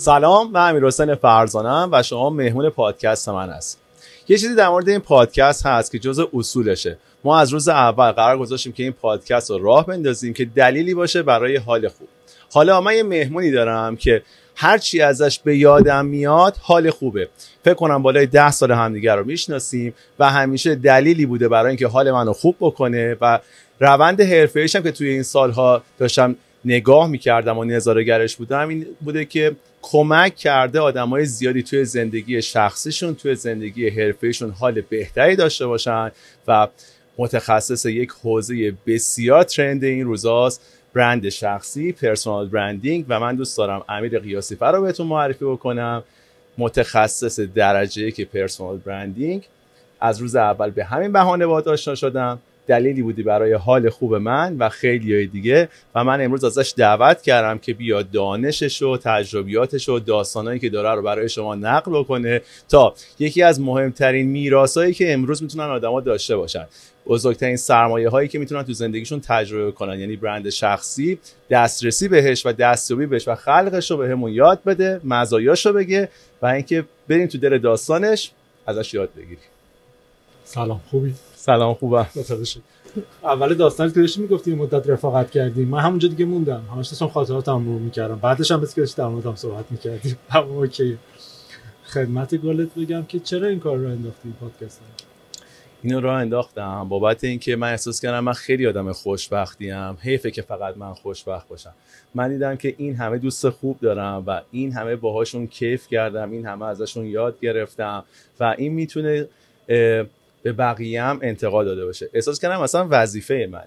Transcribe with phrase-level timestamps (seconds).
[0.00, 3.78] سلام من امیر حسین فرزانم و شما مهمون پادکست من هست
[4.28, 6.98] یه چیزی در مورد این پادکست هست که جز اصولشه.
[7.24, 11.22] ما از روز اول قرار گذاشتیم که این پادکست رو راه بندازیم که دلیلی باشه
[11.22, 12.08] برای حال خوب.
[12.52, 14.22] حالا من یه مهمونی دارم که
[14.56, 17.28] هر چی ازش به یادم میاد حال خوبه.
[17.64, 22.10] فکر کنم بالای ده سال همدیگه رو می‌شناسیم و همیشه دلیلی بوده برای اینکه حال
[22.10, 23.38] منو خوب بکنه و
[23.80, 29.24] روند حرفه هم که توی این سالها داشتم نگاه می‌کردم و نظارگرش بودم این بوده
[29.24, 36.10] که کمک کرده آدمای زیادی توی زندگی شخصیشون توی زندگی حرفهشون حال بهتری داشته باشن
[36.48, 36.68] و
[37.18, 40.62] متخصص یک حوزه بسیار ترند این روزاست
[40.94, 46.04] برند شخصی پرسونال برندینگ و من دوست دارم امیر قیاسی رو بهتون معرفی بکنم.
[46.58, 49.48] متخصص درجه که پرسونال برندینگ.
[50.00, 52.38] از روز اول به همین بهانه باهات آشنا شدم.
[52.70, 57.22] دلیلی بودی برای حال خوب من و خیلی های دیگه و من امروز ازش دعوت
[57.22, 62.42] کردم که بیا دانشش و تجربیاتش و داستانهایی که داره رو برای شما نقل بکنه
[62.68, 66.66] تا یکی از مهمترین میراثایی که امروز می‌تونن آدما داشته باشن.
[67.06, 70.00] بزرگترین سرمایه هایی که می‌تونن تو زندگیشون تجربه کنن.
[70.00, 71.18] یعنی برند شخصی
[71.50, 76.08] دسترسی بهش و دستیابی بهش و خلقش رو بهمون یاد بده مزایاش رو بگه
[76.42, 78.30] و اینکه بریم تو دل داستانش
[78.66, 79.50] ازش یاد بگیریم.
[80.44, 82.06] سلام خوبی؟ سلام خوبم.
[83.24, 86.62] اول داستان که داشتی می‌گفتی مدت رفاقت کردیم من همونجا دیگه موندم.
[86.72, 88.16] همش داشتم خاطراتم رو می‌کردم.
[88.16, 90.98] بعدش هم بس که در موردم صحبت می‌کردیم همون اوکی.
[91.84, 94.80] خدمت گلت بگم که چرا این کار رو انداختی این پادکست
[95.82, 96.88] اینو راه انداختم.
[96.88, 101.48] بابت اینکه من احساس کردم من خیلی آدم خوشبختی ام حیفه که فقط من خوشبخت
[101.48, 101.72] باشم.
[102.14, 106.30] من دیدم که این همه دوست خوب دارم و این همه باهاشون کیف کردم.
[106.30, 108.04] این همه ازشون یاد گرفتم
[108.40, 109.28] و این می‌تونه
[110.42, 112.08] به بقیه هم انتقاد داده باشه.
[112.14, 113.64] احساس کردم مثلا وظیفه منه.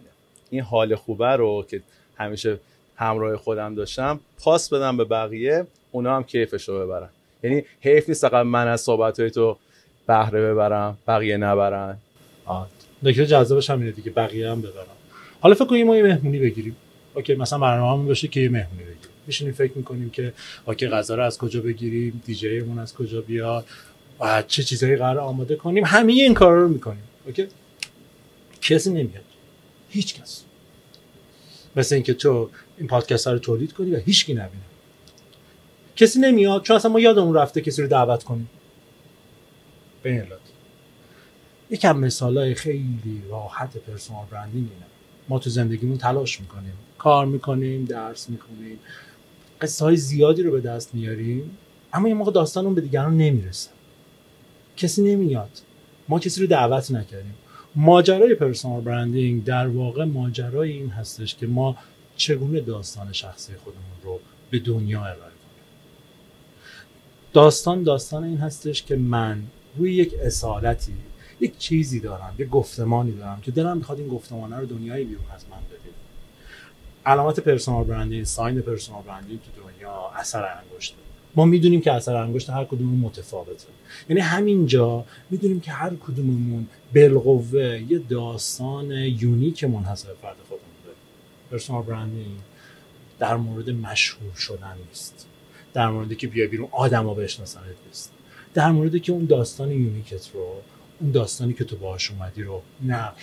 [0.49, 1.81] این حال خوبه رو که
[2.17, 2.59] همیشه
[2.95, 7.09] همراه خودم داشتم پاس بدم به بقیه اونا هم کیفش رو ببرن.
[7.43, 9.57] یعنی حیف نیست فقط من از صحبت های تو
[10.07, 11.97] بهره ببرم بقیه نبرن.
[13.03, 14.85] نکته جذابش همینه دیگه بقیه هم ببرن.
[15.41, 16.75] حالا فکر کنیم ما یه مهمونی بگیریم.
[17.13, 19.13] اوکی مثلا برنامه‌مون باشه که یه مهمونی بگیریم.
[19.27, 20.33] میشینیم فکر می‌کنیم که
[20.65, 23.65] okay غذا رو از کجا بگیریم؟ دیجیمون از کجا بیاد؟
[24.23, 27.03] و چه چیزایی قرار آماده کنیم همه این کار رو می‌کنیم.
[27.25, 27.47] okay؟
[28.61, 29.23] کسی نمیاد.
[29.89, 30.43] هیچ کس.
[31.75, 34.63] مثل اینکه تو این پادکست رو تولید کنی و هیچکی نبینه.
[35.95, 38.49] کسی نمیاد چون اصلا ما یادمون رفته کسی رو دعوت کنیم.
[40.03, 40.23] ببین
[41.69, 44.85] یکم مثال های خیلی راحت personal branding اینه.
[45.29, 46.73] ما تو زندگیمون تلاش می‌کنیم.
[46.97, 48.79] کار می‌کنیم درس می‌کنیم
[49.61, 51.57] قصه های زیادی رو به دست میاریم
[51.93, 53.69] اما یه موقع داستان اون به دیگران نمی‌رسه.
[54.77, 55.49] کسی نمیاد.
[56.09, 57.35] ما کسی رو دعوت نکردیم.
[57.75, 61.77] ماجرای پرسونال برندینگ در واقع ماجرای این هستش که ما
[62.15, 64.19] چگونه داستان شخصی خودمون رو
[64.51, 65.33] به دنیا ارائه کنیم.
[67.33, 69.43] داستان داستان این هستش که من
[69.77, 70.93] روی یک اصالتی
[71.39, 75.45] یک چیزی دارم یک گفتمانی دارم که دلم می‌خواد این گفتمانه رو دنیای بیرون از
[75.51, 75.93] من بده.
[77.05, 81.02] علامت personal branding sign personal branding تو دنیا اثر انگشته
[81.35, 83.67] ما می‌دونیم که اثر انگشت هر کدومون متفاوته.
[84.09, 90.69] یعنی همینجا می‌دونیم که هر کدوممون بالقوه یه داستان unique منحصر فرد خودمون.
[90.85, 90.99] داریم
[91.51, 92.37] personal branding
[93.19, 95.27] در مورد مشهور شدن نیست.
[95.73, 98.11] در موردی که بیا بیرون آدما بشناسنت نیست.
[98.53, 100.53] در موردی که اون داستان unique ت رو
[100.99, 103.21] اون داستانی که تو باهاش اومدی رو نقل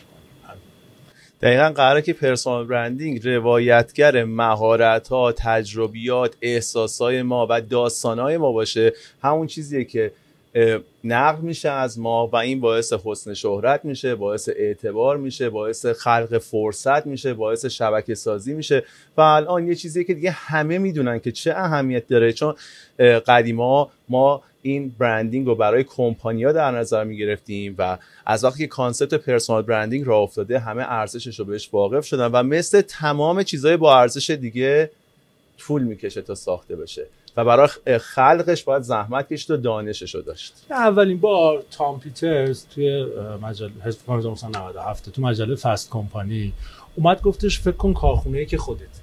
[1.42, 8.92] دقیقا قراره که پرسونال برندینگ روایتگر مهارت ها تجربیات احساس ما و داستان ما باشه.
[9.22, 10.12] همون چیزیه که
[11.04, 16.38] نقل میشه از ما و این باعث حسن شهرت میشه باعث اعتبار میشه باعث خلق
[16.38, 18.84] فرصت میشه باعث شبکه سازی میشه.
[19.16, 22.32] و الان یه چیزیه که دیگه همه می‌دونن که چه اهمیت داره.
[22.32, 22.54] چون
[23.26, 28.66] قدیما ما این برندینگ رو برای کمپانیا در نظر می گرفتیم و از وقتی که
[28.66, 33.76] concept personal branding را افتاده همه ارزشش رو بهش واقف شدن و مثل تمام چیزهای
[33.76, 34.90] با ارزش دیگه
[35.58, 40.54] طول می‌کشه تا ساخته بشه و برای خلقش باید زحمت کشید و دانشش رو داشت.
[40.70, 43.06] اولین بار تام پیترز توی
[43.42, 46.52] مجله 1997 تو مجله Fast Company
[46.96, 49.00] اومد گفتش فکر کن کارخونه که خودت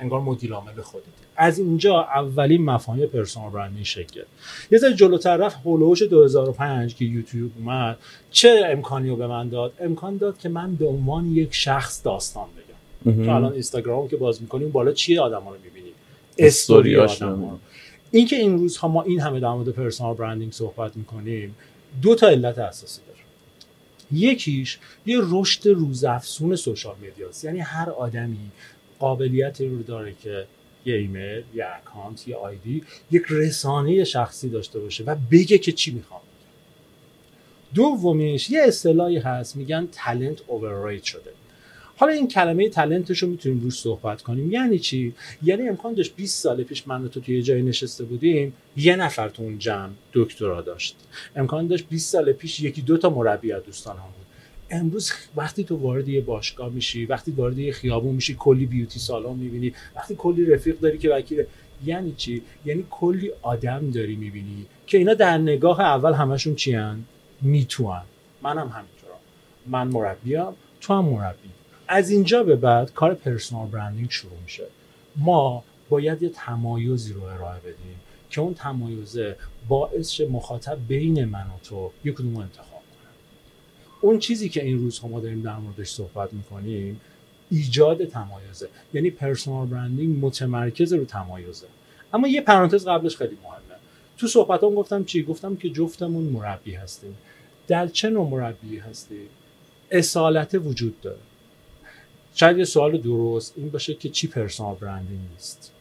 [0.00, 1.04] انگار مدیر عامل خودت
[1.42, 4.22] از اینجا اولین مفاهیم personal branding شکل.
[4.70, 7.98] یه ذره جلوتر رفت هولوش 2005 که یوتیوب اومد.
[8.30, 12.46] چه امکانی رو به من داد؟ امکان داد که من به عنوان یک شخص داستان
[13.04, 13.24] بگم.
[13.24, 15.92] تو الان اینستاگرام که باز می‌کنیم بالا چیه آدما رو می‌بینیم؟
[16.38, 17.58] استوری آدما
[18.10, 21.54] اینکه این روزها ما این همه در مورد پرسونال برندینگ صحبت می‌کنیم
[22.02, 23.18] دو تا علت اساسی داره.
[24.12, 28.50] یکیش یه رشد روزافزون سوشال مدیاست یعنی هر آدمی
[28.98, 30.46] قابلیت رو داره که
[30.84, 35.90] یه ایمیل یه account یه ID یک رسانه شخصی داشته باشه و بگه که چی
[35.90, 36.20] می‌خوام.
[37.74, 41.30] دومیش یه اصطلاحی هست میگن talent overrate شده.
[41.96, 44.52] حالا این کلمه talent ش رو می‌تونیم روش صحبت کنیم.
[44.52, 48.96] یعنی چی؟ یعنی امکان داشت 20 سال پیش من تو توی جای نشسته بودیم یه
[48.96, 50.96] نفر تو اون جمع دکترا داشت.
[51.36, 54.26] امکان داشت 20 سال پیش یکی دو تا مربی از دوستان هم بود.
[54.70, 59.36] امروز وقتی تو وارد یه باشگاه میشی وقتی وارد یه خیابون میشی کلی beauty salon
[59.36, 59.74] می‌بینی.
[59.96, 61.44] وقتی کلی رفیق داری که وکیل
[61.84, 67.04] یعنی چی؟ یعنی کلی آدم داری می‌بینی که اینا در نگاه اول همشون چیان
[67.42, 68.02] می‌توان
[68.42, 69.20] منم همینطورم.
[69.66, 70.46] من مربیم
[70.80, 71.50] تو هم مربی.
[71.88, 74.64] از اینجا به بعد کار پرسونال برندینگ شروع میشه.
[75.16, 78.00] ما باید یه تمایزی رو ارائه بدیم
[78.30, 79.36] که اون تمایزه
[79.68, 82.69] باعث مخاطب بین من و تو یک کدوم انتخاب
[84.00, 87.00] اون چیزی که این روزها ما داریم در موردش صحبت می‌کنیم
[87.50, 88.68] ایجاد تمایزه.
[88.94, 91.66] یعنی پرسونال برندینگ متمرکز رو تمایزه.
[92.14, 93.80] اما یه پرانتز قبلش خیلی مهمه.
[94.18, 97.16] تو صحبتام گفتم چی؟ گفتم که جفتمون مربی هستیم.
[97.68, 99.20] در چه نوع مربی هستی
[99.90, 101.18] اصالت وجود داره.
[102.34, 105.72] شاید یه سوال درست این باشه که چی پرسونال برندینگ نیست.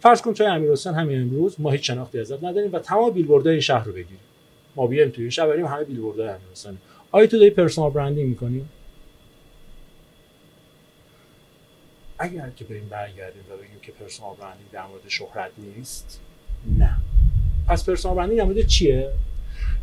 [0.00, 3.52] فرض کن توی امیر حسین همین امروز ما هیچ شناختی ازت نداریم و تمام بیلبوردهای
[3.52, 4.18] این شهر رو بگیریم.
[4.76, 6.48] ما بیایم توی شهر بریم همه بیلبوردهای امیر
[7.16, 8.64] آیا تو داری personal branding می‌کنی؟
[12.18, 16.20] اگر که بریم برگردیم و بگیم که personal branding در مورد شهرت نیست
[16.78, 16.96] نه.
[17.68, 19.12] پس personal branding در مورد چیه؟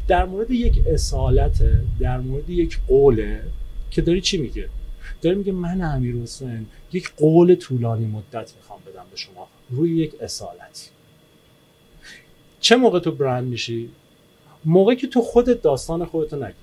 [0.08, 1.64] در مورد یک اصالت
[2.00, 3.44] در مورد یک قوله
[3.92, 4.70] که داری چی میگه؟
[5.22, 10.22] داره میگه من امیر حسین یک قول طولانی مدت می‌خوام بدم به شما روی یک
[10.22, 10.90] اصالتی
[12.60, 13.90] چه موقع تو برند میشی؟
[14.66, 16.63] موقعی که تو خودت داستان خودتو نگی.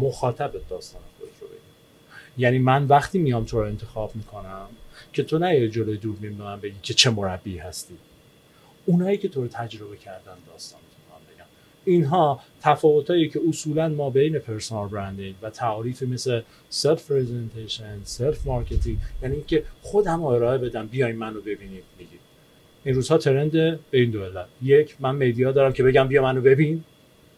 [0.00, 1.58] مخاطبت داستان خودت رو بگی
[2.38, 4.66] یعنی من وقتی میام تو رو انتخاب می‌کنم
[5.12, 7.94] که تو نه جلوی به من بگی که چه مربی هستی.
[8.86, 10.80] اونایی که تو رو تجربه کردن داستان
[11.84, 16.40] اینها تفاوتایی که اصولا ما بین personal branding و تعریف مثل
[16.70, 22.20] self presentation self marketing یعنی اینکه خودم ارائه بدم بیاین منو ببینید بخرید
[22.84, 26.84] این روزها ترند به این دو یک من مدیا دارم که بگم بیا منو ببین.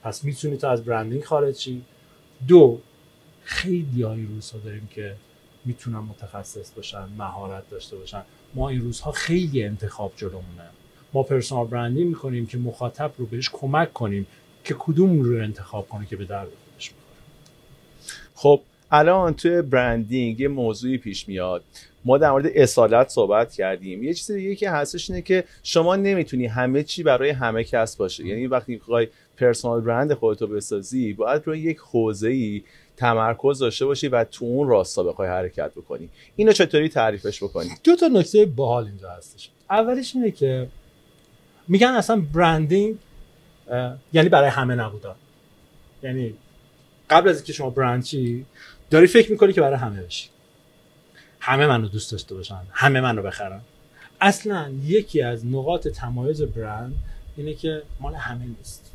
[0.02, 1.70] پس می‌تونی تو از برندینگ خارج
[2.49, 2.79] دو
[3.43, 5.17] خیلی ها این روزها داریم که
[5.65, 8.23] می‌تونن متخصص باشن مهارت داشته باشن.
[8.55, 10.71] ما این روزها خیلی انتخاب جلومونه
[11.12, 14.27] ما پرسونال برندینگ می‌کنیم که مخاطب رو بهش کمک کنیم
[14.65, 16.91] که کدوم رو انتخاب کنه که به درد خودش
[18.35, 18.61] خب
[18.91, 21.65] الان توی برندینگ یه موضوعی پیش میاد.
[22.05, 24.03] ما در مورد اصالت صحبت کردیم.
[24.03, 28.27] یه چیز دیگه که هستش اینه که شما نمی‌تونی همه چی برای همه کس باشه.
[28.27, 32.62] یعنی وقتی می‌خوای پرسونال برند خودتو بسازی باید روی یک حوزه ای
[32.97, 36.09] تمرکز داشته باشی و تو اون راستا بخوای حرکت بکنی.
[36.37, 39.50] اینو چطوری تعریفش بکنی؟ دو تا نکته باحال اینجا هستش.
[39.71, 40.69] اولش اینه که
[41.69, 42.97] میگن اصلا برندینگ
[44.12, 45.15] یعنی برای همه نبودن.
[46.03, 46.35] یعنی
[47.11, 48.47] قبل از اینکه شما برند چی
[48.91, 50.29] داری فکر می‌کنی که برای همه بشی.
[51.41, 53.61] همه منو دوست داشته باشن همه منو بخرن.
[54.21, 56.95] اصلا یکی از نقاط تمایز برند
[57.37, 58.93] اینه که مال همه نیست.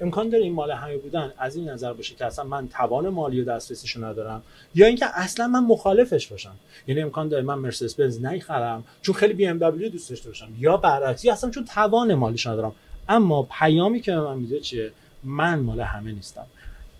[0.00, 3.40] امکان داره این مال همه بودن از این نظر باشه که اصلا من توان مالی
[3.40, 4.42] و دسترسیشو ندارم
[4.74, 6.54] یا اینکه اصلا من مخالفش باشم.
[6.86, 10.76] یعنی امکان داره من مرسدس بنز نخرم چون خیلی بی ام دوست داشته باشم یا
[10.76, 12.72] برعکس یا اصلا چون توان مالیش ندارم.
[13.08, 14.92] اما پیامی که به من میده چیه؟
[15.24, 16.46] من مال همه نیستم.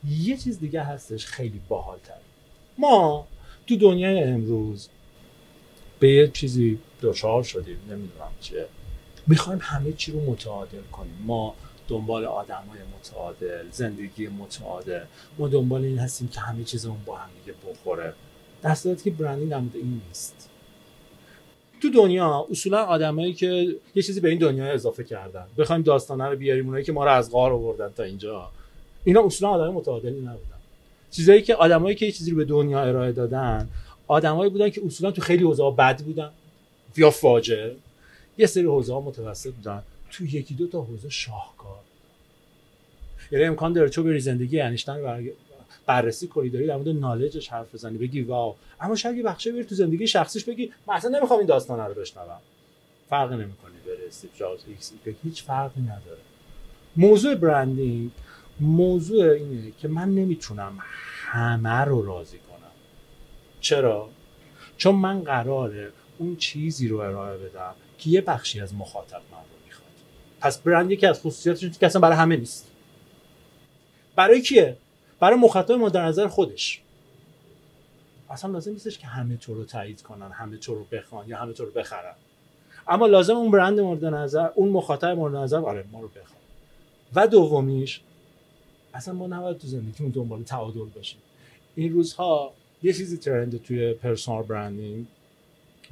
[0.08, 2.14] یه چیز دیگه هستش خیلی باحالتر.
[2.78, 3.26] ما
[3.66, 4.88] تو دنیای امروز
[5.98, 8.66] به یه چیزی دچار شدیم نمی‌دونم چیه.
[9.26, 11.18] می‌خوایم همه چی رو متعادل کنیم.
[11.26, 11.54] ما
[11.90, 15.04] دنبال آدمای متعادل زندگی متعادل.
[15.38, 18.14] ما دنبال این هستیم که همه چیزمون با هم دیگه بخوره.
[18.62, 20.50] در که برندینگ هم این نیست.
[21.82, 25.46] تو دنیا اصولا آدمایی که یه چیزی به این دنیا اضافه کردن.
[25.58, 28.50] بخوایم داستانه رو بیاریم اونایی که ما رو از غار آوردن تا اینجا.
[29.04, 30.60] اینا اصولا آدمای متعادلی نبودن.
[31.10, 33.68] چیزایی که آدمایی که یه چیزی رو به دنیا ارائه دادن
[34.06, 36.30] آدمایی بودن که اصولا تو خیلی حوزه‌ها بد بودن
[36.96, 37.76] یا فاجعه.
[38.38, 39.82] یه سری حوزه‌ها متوسط بودن.
[40.10, 41.80] تو یکی دو تا حوزه شاهکار.
[43.30, 45.22] یعنی امکان داره بری زندگی انیشتین رو
[45.86, 48.56] بررسی کنی داری در مورد نالجش حرف بزنی بگی واو.
[48.80, 51.94] اما شاید یه بخشه بری تو زندگی شخصیش بگی من اصلا نمی‌خوام این داستان رو
[51.94, 52.40] بشنوم.
[53.10, 56.20] فرقی نمی‌کنه بره استیو جابز ایکس هیچ فرقی نداره.
[56.96, 58.10] موضوع branding
[58.60, 60.78] موضوع اینه که من نمی‌تونم
[61.24, 62.70] همه رو راضی کنم.
[63.60, 64.08] چرا؟
[64.76, 69.38] چون من قراره اون چیزی رو ارائه بدم که یه بخشی از مخاطب من
[70.40, 72.70] پس برند یکی از خصوصیاتش که اصلا برای همه نیست.
[74.16, 74.76] برای کیه؟
[75.20, 76.80] برای مخاطب ما در نظر خودش.
[78.30, 81.52] اصلا لازم نیستش که همه تو رو تایید کنن همه تو رو بخوان یا همه
[81.52, 82.14] تو رو بخرن.
[82.88, 86.40] اما لازم اون برند مورد نظر اون مخاطب مورد نظر آره ما رو بخواد
[87.14, 88.00] و دومیش
[88.94, 91.18] اصلا ما نباید تو زندگیمون دنبال تعادل باشیم.
[91.74, 95.06] این روزها یه چیزی ترند توی پرسونال برندینگ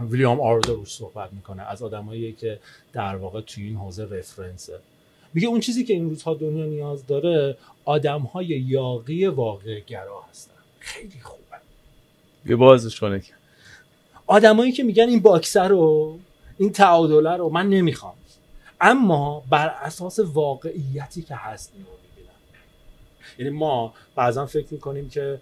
[0.00, 2.60] ویلیام آردو روش صحبت می‌کنه از آدمایی که
[2.92, 4.78] در واقع توی این حوزه رفرنسه
[5.34, 10.54] میگه اون چیزی که این روزها دنیا نیاز داره آدم های یاقی واقع گرا هستن.
[10.80, 11.56] خیلی خوبه.
[12.46, 13.22] یه بازش کنه
[14.26, 16.18] آدمایی که میگن این باکسر رو
[16.58, 18.14] این تعادله رو من نمی‌خوام.
[18.80, 22.34] اما بر اساس واقعیتی که هست اینو می‌بینم.
[23.38, 25.40] یعنی ما بعضا فکر می‌کنیم که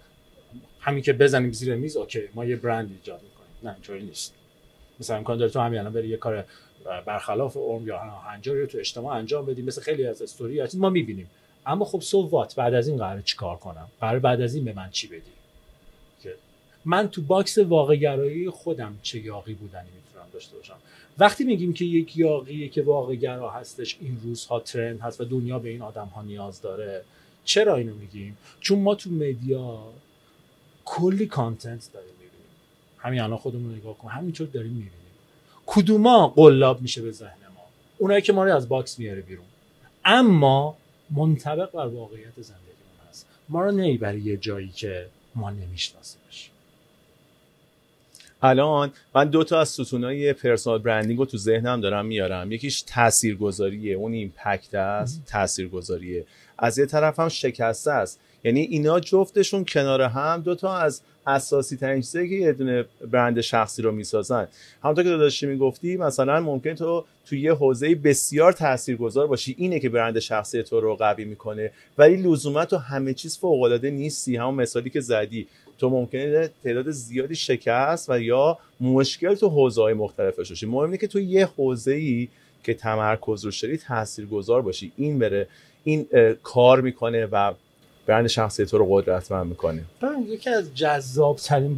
[0.81, 3.51] همین که بزنیم زیر میز اوکی ما یه برند ایجاد می‌کنیم.
[3.63, 4.35] نه اینطوری نیست.
[5.00, 6.45] مثلا امکان داره تو همین الان بری یه کار
[7.07, 10.75] برخلاف عمر یا هنجاری رو تو اجتماع انجام بدیم مثل خیلی از استوری هست.
[10.75, 11.31] ما می‌بینیم.
[11.67, 14.73] اما خب so what بعد از این قرار چیکار کنم؟ قرار بعد از این به
[14.73, 15.21] من چی بدی؟
[16.85, 20.76] من تو box واقع گرایی خودم چه یاغی بودنی می‌تونم داشته باشم.
[21.19, 25.59] وقتی میگیم که یک یاغی که واقع گرا هستش این روزها trend هست و دنیا
[25.59, 27.05] به این آدم ها نیاز داره
[27.45, 29.78] چرا اینو میگیم؟ چون ما تو media
[30.85, 32.15] کلی content داریم.
[33.07, 34.09] همین الان خودمون نگاه کن.
[34.09, 34.91] همینطور داریم می‌بینیم.
[35.67, 37.63] کدوما قلاب میشه به ذهن ما؟
[37.99, 39.45] اونایی که ما رو از box میاره بیرون.
[40.05, 40.77] اما
[41.11, 43.27] منطبق بر واقعیت زندگیمون هست.
[43.49, 46.51] ما رو نمی‌بره یه جایی که ما نمیشناسیمش.
[48.43, 52.53] الان من دو تا از ستونای personal branding رو تو ذهنم دارم میارم.
[52.53, 53.95] یکیش تاثیرگذاریه.
[53.95, 56.27] اون impact است تاثیرگذاریه.
[56.59, 58.21] از یه طرف هم شکسته است.
[58.45, 63.40] یعنی اینا جفتشون کنار هم دو تا از اساسی ترین چیزایی که یه دونه برند
[63.40, 64.49] شخصی رو می‌سازن.
[64.83, 69.54] همونطور که داشتی می‌گفتی مثلا ممکن تو توی یه حوزه بسیار تاثیرگذار باشی.
[69.59, 71.71] اینه که برند شخصی تو رو قوی می‌کنه.
[71.99, 74.37] ولی لزوما تو همه چیز فوق العاده نیستی.
[74.37, 75.47] همون مثالی که زدی.
[75.78, 80.66] تو ممکنه تعداد زیادی شکست و یا مشکل تو حوزه های مختلف باشی.
[80.66, 82.28] مهم اینه که تو یه حوزه ای
[82.64, 84.92] که تمرکز رو شدی تاثیرگذار باشی.
[84.97, 85.49] این بره
[85.85, 86.06] این
[86.42, 87.52] کار می‌کنه و
[88.07, 89.85] برند شخصی تو رو قدرتمند می‌کنه.
[90.27, 91.77] یکی از جذاب ترین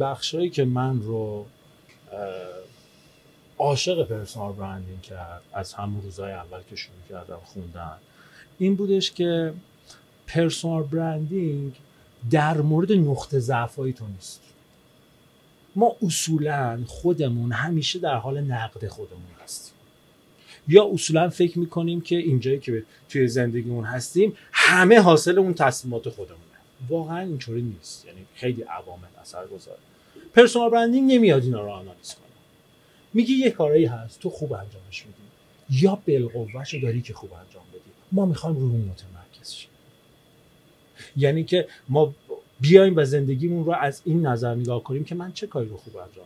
[0.49, 1.45] که من رو
[3.57, 7.97] عاشق پرسونال برندینگ کرد از همون روزهای اول که شروع کردم خوندن
[8.59, 9.53] این بودش که
[10.27, 11.73] پرسونال برندینگ
[12.31, 14.41] در مورد نقطه ضعف تو نیست.
[15.75, 19.73] ما اصولا خودمون همیشه در حال نقد خودمون هستیم.
[20.69, 26.43] یا اصولا فکر می‌کنیم که اینجایی که توی زندگیمون هستیم همه حاصل اون تصمیمات خودمونه.
[26.89, 28.05] واقعا اینطوری نیست.
[28.05, 29.79] یعنی خیلی عوامل اثر گذاره
[30.33, 32.25] پرسونال برندینگ نمیاد اینا رو آنالیز کنه.
[33.13, 35.83] میگه یه کارایی هست تو خوب انجامش میدی.
[35.83, 37.91] یا بالقوهش داری که خوب انجام بدی.
[38.11, 39.69] ما می‌خوایم رو اون متمرکز شیم.
[41.17, 42.15] یعنی که ما
[42.59, 45.97] بیایم و زندگیمون رو از این نظر نگاه کنیم که من چه کاری رو خوب
[45.97, 46.25] انجام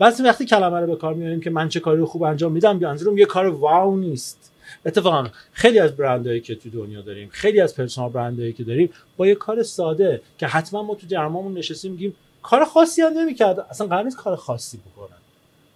[0.00, 2.76] میدم وقتی کلمه رو به کار میاریم که من چه کاری رو خوب انجام میدم
[2.76, 4.52] منظورم یه کار واو نیست.
[4.86, 9.26] اتفاقا خیلی از برندهایی که تو دنیا داریم خیلی از پرسونال برندهایی که داریم با
[9.26, 13.60] یه کار ساده که حتما ما تو جرمامون نشستیم میگیم کار خاصی هم نمی‌کرد.
[13.70, 15.16] اصلا قرار نیست کار خاصی بکنن.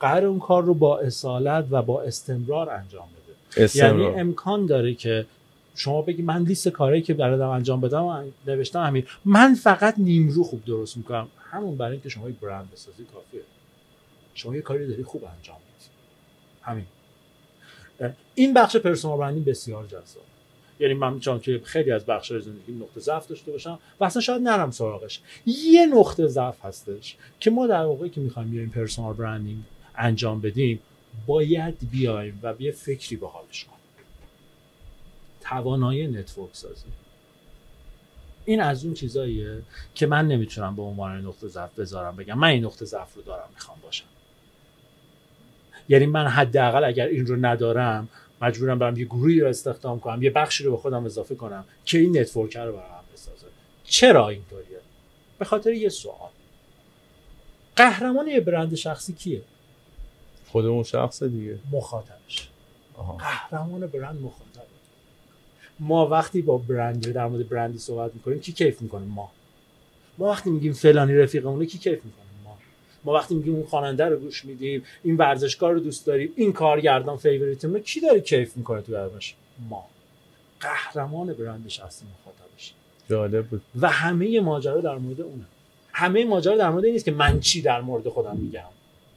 [0.01, 3.65] قرار اون کار رو با اصالت و با استمرار انجام بده.
[3.65, 4.01] استمرار.
[4.01, 5.27] یعنی امکان داره که
[5.75, 9.07] شما بگی من لیست کاری که برادم انجام بدم نوشتم همین.
[9.25, 11.29] من فقط نیمرو خوب درست می‌کنم.
[11.51, 13.41] همون برای اینکه شما یک برند بسازی کافیه.
[14.35, 15.91] شما یه کاری داری خوب انجام میدی.
[16.63, 16.87] همین.
[18.35, 20.25] این بخش personal branding بسیار جذاب.
[20.81, 24.43] یعنی من می‌تونم که خیلی از بخش زندگی نقطه ضعف داشته باشم و اصلا شاید
[24.43, 25.21] نرم سراغش.
[25.47, 29.63] یه نقطه ضعف هستش که ما در واقعی که می‌خوایم بیایم personal branding
[29.97, 30.81] انجام بدیم
[31.27, 33.79] باید بیایم و یه فکری به حالش کنیم.
[35.41, 36.85] توانایی network سازی.
[38.45, 39.63] این از اون چیزاییه
[39.95, 43.49] که من نمی‌تونم به عنوان نقطه ضعف بذارم بگم من این نقطه ضعف رو دارم
[43.55, 44.05] می‌خوام باشم.
[45.89, 48.09] یعنی من حداقل اگر این رو ندارم
[48.43, 51.99] مجبورم برم یه گروهی رو استخدام کنم یه بخشی رو به خودم اضافه کنم که
[51.99, 53.47] این نتورک رو برام بسازه.
[53.85, 54.81] چرا اینطوریه؟
[55.39, 56.31] به خاطر یه سوال.
[57.77, 59.43] قهرمان یه برند شخصی کیه؟
[60.49, 61.59] خودمون شخص دیگه.
[61.73, 62.49] مخاطبش.
[63.19, 64.73] قهرمان برند مخاطب.
[65.81, 69.33] ما وقتی با برند در مورد برندی صحبت می‌کنیم کی کیف می‌کنیم ما.
[70.19, 72.22] ما وقتی میگیم فلانی رفیقمونه کی کیف می‌کنیم
[73.05, 77.17] ما وقتی میگیم اون خواننده رو گوش میدیم این ورزشکار رو دوست داریم این کارگردان
[77.17, 79.35] فیوریتمون کی داره کیف می‌کنه تو درمش
[79.69, 79.87] ما.
[80.61, 82.75] قهرمان برند شخصی مخاطبش
[83.11, 83.63] جالب بود.
[83.81, 85.45] و همه ماجرا در مورد اونه.
[85.93, 88.69] همه ماجرا در مورد این نیست که من چی در مورد خودم میگم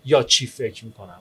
[0.05, 1.19] یا چی فکر می‌کنم.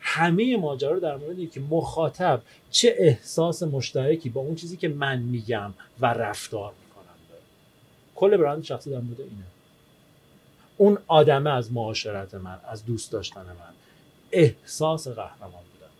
[0.00, 5.74] همه ماجرا در مورد که مخاطب چه احساس مشترکی با اون چیزی که من میگم
[6.00, 7.42] و رفتار می‌کنم داره.
[8.14, 9.44] کل برند شخصی در مورد اینه.
[10.76, 13.74] اون آدمه از معاشرت من از دوست داشتن من.
[14.32, 15.90] احساس قهرمان بودن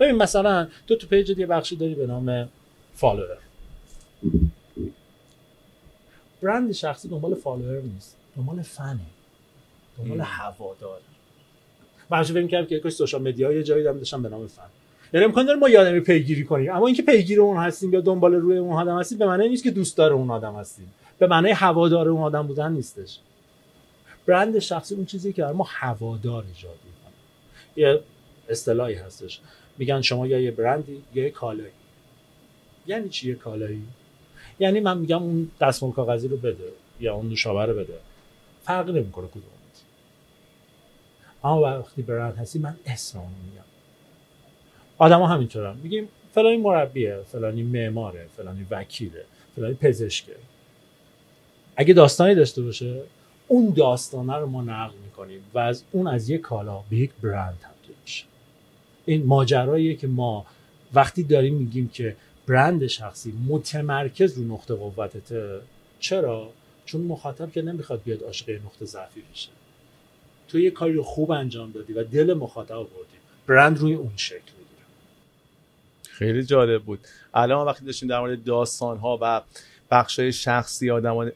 [0.00, 2.48] ببین مثلا تو تو page یه بخشی داری به نام
[2.94, 3.38] follower.
[6.42, 8.98] برند شخصی دنبال follower نیست دنبال فنه
[9.98, 11.02] دنبال هواداره.
[12.10, 14.62] من همیشه فکر می‌کردم که کاش social media یه جایی داشتم به نام فن.
[15.14, 16.72] یعنی امکان داره ما یه آدمی پیگیری کنیم.
[16.72, 20.14] اما اینکه پیگیر اون هستیم یا دنبال‌روی اون آدم هستیم به معنی نیست که دوستدار
[20.14, 20.92] اون آدم هستیم.
[21.18, 23.18] به معنی هوادار اون آدم بودن نیستش.
[24.26, 27.12] برند شخصی اون چیزی که ما هوادار ایجاد می‌کنه.
[27.76, 28.00] یه
[28.48, 29.40] اصطلاحی هستش.
[29.78, 31.72] میگن شما یا یه برندی یا یه کالایی.
[32.86, 33.82] یعنی چی یه کالایی؟
[34.58, 37.94] یعنی من میگم اون دستمال کاغذی رو بده یا اون نوشابه رو بده.
[38.64, 39.42] فرق نمی‌کنه کدوم
[41.44, 43.64] اما وقتی برند هستی من اسم اون میگم.
[44.98, 45.76] آدما همینطورن.
[45.82, 49.24] میگیم فلانی مربیه فلانی معماره فلانی وکیله
[49.56, 50.36] فلانی پزشکه.
[51.76, 53.02] اگه داستانی داشته باشه
[53.48, 57.58] اون داستانه رو ما نقل می‌کنیم و از اون از یک کالا به یک برند
[57.60, 58.24] تبدیل میشه.
[59.04, 60.46] این ماجراییه که ما
[60.94, 65.60] وقتی داریم میگیم که برند شخصی متمرکز رو نقطه قوتته
[66.00, 66.50] چرا؟
[66.84, 69.48] چون مخاطب که نمی‌خواد بیاد عاشق نقطه ضعفی بشه.
[70.48, 74.86] تو یه کاری خوب انجام دادی و دل مخاطب بردی برند روی اون شکل می‌گیره.
[76.08, 77.00] خیلی جالب بود.
[77.34, 79.42] الان وقتی داشتیم در مورد داستان ها و
[79.90, 81.32] بخش شخصی آدمان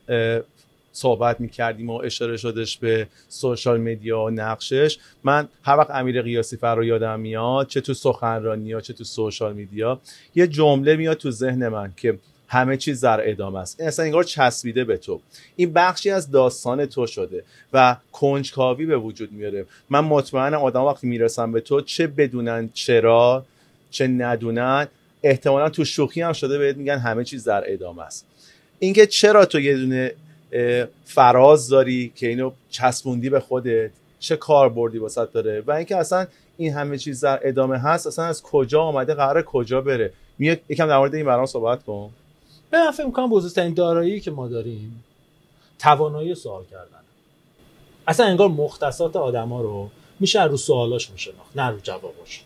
[0.96, 4.98] صحبت می‌کردیم و اشاره شدش به سوشال مدیا و نقشش.
[5.24, 9.54] من هر وقت امیر قیاسی فرا یادم میاد چه تو سخنرانی ها چه تو سوشال
[9.54, 10.00] میدیا
[10.34, 13.80] یه جمله میاد تو ذهن من که همه چیز در ادامه است.
[13.80, 15.20] این اصلا انگار چسبیده به تو.
[15.56, 19.66] این بخشی از داستان تو شده و کنجکاوی به وجود میاره.
[19.90, 23.44] من مطمئنم آدم وقتی می‌رسن به تو چه بدونن چرا
[23.90, 24.86] چه ندونن
[25.22, 28.26] احتمالا تو شوخی هم شده بهت میگن همه چیز در ادامه است.
[28.78, 30.12] اینکه چرا تو یه دونه
[31.04, 33.90] فراز داری که اینو چسبوندی به خودت.
[34.18, 38.24] چه کار بردی واسط داره؟ و اینکه اصلا این همه چیز در ادامه هست اصلا
[38.24, 42.10] از کجا آمده؟ قرار کجا بره؟ میاد یکم در مورد این برام صحبت کن.
[42.70, 45.04] به من فکر می‌کنم بزرگترین دارایی که ما داریم
[45.78, 47.00] توانایی سوال کردن.
[48.06, 52.44] اصلا انگار مختصات آدما رو میشه رو سوالاش میشناخت نه رو جواباش.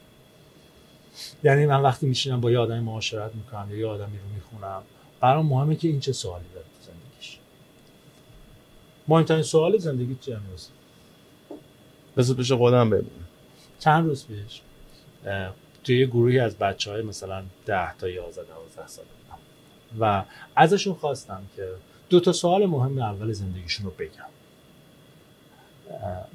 [1.44, 4.82] یعنی من وقتی میشینم با یه آدمی معاشرت می‌کنم یا یه آدمی رو می‌خونم
[5.20, 6.44] برام مهمه که این چه سوالی
[9.10, 10.68] مهمترین سوال زندگی چیه امروز
[12.16, 13.28] بذار پیش خودم ببینم.
[13.78, 14.60] چند روز پیش
[15.84, 19.08] توی یه گروهی از بچه های مثلا ده تا یازده دوازده ساله
[20.00, 20.24] و
[20.56, 21.68] ازشون خواستم که
[22.08, 24.30] دو تا سوال مهم اول زندگیشون رو بگم.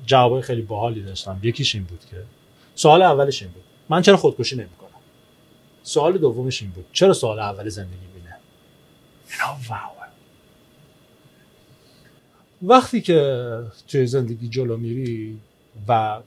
[0.05, 1.39] جوابای خیلی باحالی داشتم.
[1.43, 2.23] یکیش این بود که
[2.75, 3.63] سوال اولش این بود.
[3.89, 4.89] من چرا خودکشی نمی‌کنم؟
[5.83, 6.85] سوال دومش این بود.
[6.93, 8.35] چرا سوال اول زندگی بینه
[9.31, 9.94] اینا واو.
[12.61, 15.39] وقتی که توی زندگی جلو میری
[15.87, 16.21] و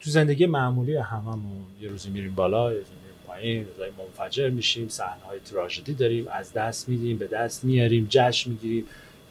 [0.00, 2.82] تو زندگی معمولی هممون یه روزی میریم بالا یه
[3.26, 8.50] پایین روزای منفجر میشیم صحنه های تراژدی داریم از دست میدیم به دست میاریم جشن
[8.50, 8.84] می‌گیریم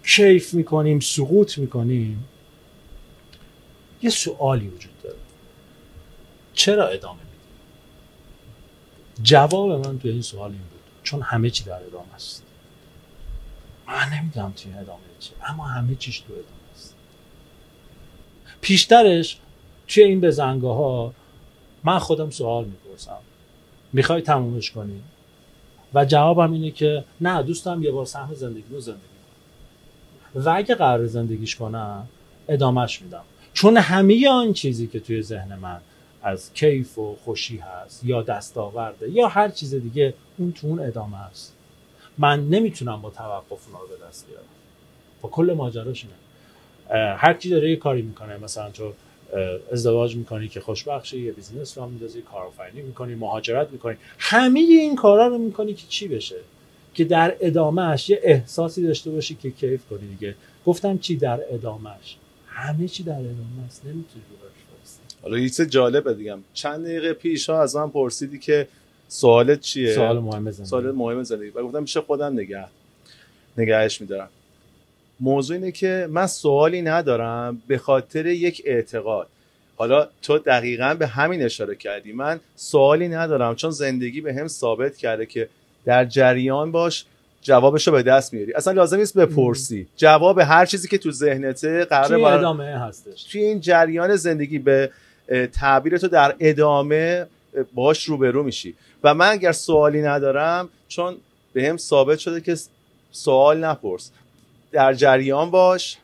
[0.05, 2.25] کیف می‌کنیم سقوط می‌کنیم.
[4.01, 5.17] یه سوالی وجود داره.
[6.53, 7.39] چرا ادامه میدیم؟
[9.23, 10.79] جواب من توی این سوال این بود.
[11.03, 12.43] چون همه چی در ادامه است.
[13.87, 16.95] من نمی‌دونم توی ادامه چی اما همه چیش تو ادامه است.
[18.61, 19.37] پیشترش
[19.87, 21.13] توی این بزنگاه ها
[21.83, 23.17] من خودم سوال می‌پرسم.
[23.93, 25.01] می‌خوای تمومش کنی؟
[25.93, 29.01] و جوابم اینه که نه دوستم یه بار سهم زندگی رو زندگی
[30.33, 32.07] کنم و اگه قرار زندگیش کنم
[32.47, 33.23] ادامهش میدم.
[33.53, 35.81] چون همه آن چیزی که توی ذهن من
[36.23, 41.17] از کیف و خوشی هست یا دستاورده یا هر چیز دیگه اون تو اون ادامه
[41.17, 41.53] هست
[42.17, 44.43] من نمی‌تونم با توقف اونا رو به دست بیارم.
[45.21, 48.93] با کل ماجراش اینه هر کی داره یه کاری می‌کنه مثلا تو
[49.71, 53.95] ازدواج می‌کنی که خوشبخشی یه بیزینس رو میندازی کارآفرینی می‌کنی مهاجرت می‌کنی.
[54.17, 56.35] همه این کارا رو می‌کنی که چی بشه؟
[56.93, 60.35] که در ادامهش یه احساسی داشته باشی که کیف کنی دیگه.
[60.65, 63.85] گفتم چی در ادامهش همه چی در ادامه است.
[63.85, 64.23] نمی‌تونی
[65.23, 66.39] حالا یه جالبه دیگم.
[66.53, 68.67] چند دقیقه پیش ها از من پرسیدی که
[69.07, 70.69] سوالت چیه؟ سوال مهم زندگی.
[70.69, 71.49] سوال مهم زندگی.
[71.49, 72.65] و گفتم میشه خودم نگه
[73.57, 74.29] نگهش میدارم.
[75.19, 79.27] موضوع اینه که من سوالی ندارم به خاطر یک اعتقاد.
[79.75, 82.13] حالا تو دقیقا به همین اشاره کردی.
[82.13, 85.49] من سوالی ندارم چون زندگی به هم ثابت کرده که
[85.85, 87.05] در جریان باش
[87.41, 88.53] جوابش رو به دست میاری.
[88.53, 89.87] اصلا لازم نیست بپرسی.
[89.97, 92.37] جواب هر چیزی که تو ذهنته قرار بر...
[92.37, 93.23] ادامه هستش.
[93.23, 94.91] توی این جریان زندگی به
[95.53, 97.25] تعبیر تو در ادامه
[97.73, 98.75] باش روبرو میشی.
[99.03, 101.15] و من اگر سوالی ندارم چون
[101.53, 102.55] به هم ثابت شده که
[103.11, 104.11] سوال نپرس.
[104.77, 105.97] در جریان باش.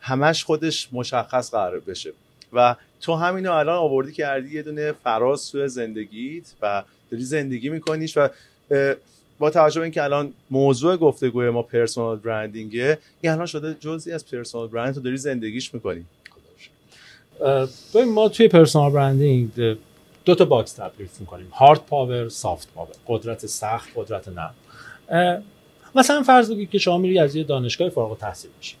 [0.00, 2.12] همش خودش مشخص قرار بشه.
[2.52, 8.16] و تو همینو الان آوردی کردی یه دونه فراز تو زندگیت و داری زندگی میکنیش
[8.16, 8.28] و
[9.38, 14.26] با توجه به اینکه الان موضوع گفتگوی ما پرسونال برندینگه این الان شده جزئی از
[14.26, 16.04] پرسونال برند تو داری زندگیش می‌کنی.
[17.94, 19.76] ببین ما توی personal branding
[20.24, 21.48] دو تا box تعریف می‌کنیم.
[21.52, 22.94] hard power soft power.
[23.06, 24.54] قدرت سخت قدرت نرم.
[25.94, 28.76] مثلا فرض بگیرید که شما میری از یه دانشگاه فارغ التحصیل میشی.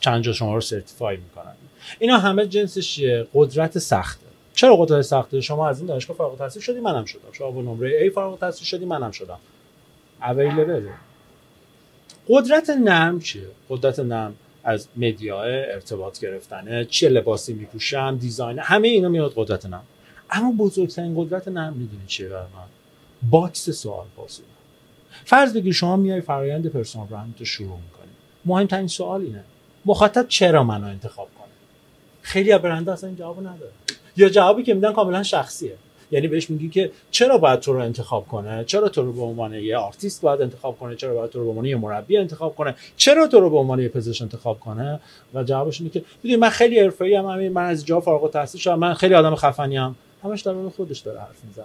[0.00, 1.52] چند جا شما رو certify می‌کنن.
[1.98, 4.26] اینا همه جنسش چیه قدرت سخته.
[4.54, 7.32] چرا قدرت سخته؟ شما از این دانشگاه فارغ التحصیل شدی منم شدم.
[7.32, 9.38] شما با نمره A فارغ التحصیل شدی منم شدم.
[10.22, 10.88] available
[12.28, 19.08] قدرت نرم چیه؟ قدرت نرم از media ارتباط گرفتنه چه لباسی میپوشم design همه اینا
[19.08, 19.84] میاد قدرت نرم.
[20.30, 22.68] اما بزرگترین قدرت نرم می‌دونی چیه برای من؟
[23.30, 24.42] box سوال پاسخ
[25.24, 28.10] فرض بگیر شما میای فرایند personal brand رو شروع می‌کنی.
[28.44, 29.44] مهمترین سوال اینه.
[29.84, 31.46] مخاطب چرا منو انتخاب کنه؟
[32.22, 33.72] خیلی از برندها اصلا این جواب نداره.
[34.16, 35.74] یا جوابی که میدن کاملا شخصیه.
[36.12, 39.54] یعنی بهش میگی که چرا باید تو رو انتخاب کنه؟ چرا تو رو به عنوان
[39.54, 42.74] یه آرتیست باید انتخاب کنه؟ چرا باید تو رو به عنوان یه مربی انتخاب کنه؟
[42.96, 45.00] چرا تو رو به عنوان یه پزشک انتخاب کنه؟
[45.34, 48.78] و جوابش اینه که می‌دونی من خیلی حرفه‌ای ام من از جا فارغ التحصیل شدم
[48.78, 51.64] من خیلی آدم خفنی ام همش در خودش داره حرف می‌زنه.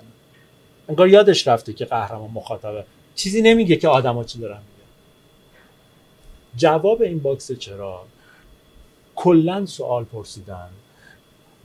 [0.89, 2.83] انگار یادش رفته که قهرمان مخاطبه
[3.15, 4.89] چیزی نمیگه که آدما چی دارن میگن.
[6.55, 8.05] جواب این box چرا؟
[9.15, 10.69] کلا سوال پرسیدن.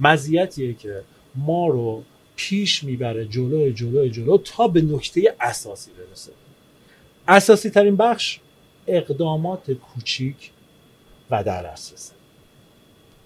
[0.01, 1.03] مزیتیه که
[1.35, 2.03] ما رو
[2.37, 6.33] پیش می‌بره جلو جلو جلو تا به نکته اساسی برسه.
[7.29, 8.39] اساسی ترین بخش
[8.87, 10.51] اقدامات کوچیک
[11.31, 12.13] و در اساسه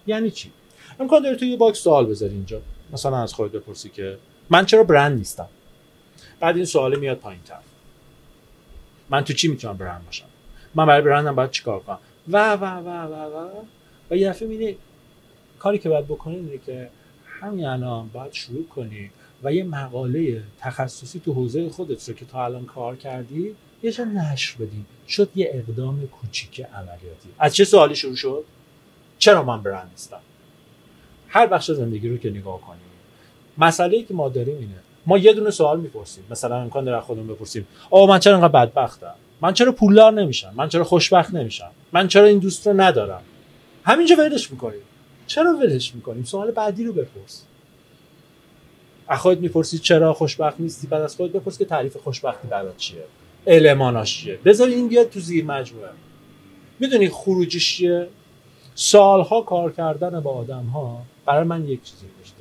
[0.06, 0.50] یعنی چی؟
[1.00, 2.60] امکان داره تو یه box سوال بذاری اینجا.
[2.92, 4.18] مثلا از خودت بپرسی که
[4.50, 5.48] من چرا برند نیستم؟
[6.40, 7.58] بعد این سوال میاد پایین تر
[9.10, 10.26] من تو چی می‌تونم برند باشم؟
[10.74, 13.48] من برای برندم باید چیکار کنم؟ و و و و و
[14.10, 14.76] و یه دفعه می‌بینی
[15.58, 16.90] کاری که باید بکنی اینه که
[17.40, 19.10] همین الان باید شروع کنی
[19.42, 24.04] و یه مقاله تخصصی تو حوزه خودت رو که تا الان کار کردی یه جا
[24.04, 24.84] نشر بدی.
[25.08, 27.28] شد یه اقدام کوچیک عملیاتی.
[27.38, 28.44] از چه سوالی شروع شد؟
[29.18, 30.20] چرا من برند نیستم؟
[31.28, 32.80] هر بخش زندگی رو که نگاه کنیم
[33.58, 34.80] مسئله که ما داریم اینه.
[35.06, 36.24] ما یه دونه سوال می‌پرسیم.
[36.30, 37.66] مثلا امکان داره خودمون بپرسیم.
[37.90, 42.24] آ من چرا انقدر بدبختم؟ من چرا پولدار نمیشم؟ من چرا خوشبخت نمیشم؟ من چرا
[42.24, 43.22] این دوست رو ندارم؟
[43.84, 44.80] همینجا ولش می‌کنیم.
[45.26, 47.42] چرا ولش می‌کنیم؟ سوال بعدی رو بپرس.
[49.08, 53.04] از خودت می‌پرسی چرا خوشبخت نیستی؟ بعد از خودت بپرس که تعریف خوشبختی برات چیه.
[53.46, 54.38] الماناش چیه.
[54.44, 55.90] بذار این بیاد تو زیر مجموعه.
[56.80, 58.08] می‌دونی خروجش چیه؟
[58.74, 62.33] سالها کار کردن با آدم ها برای من یک چیزی داشته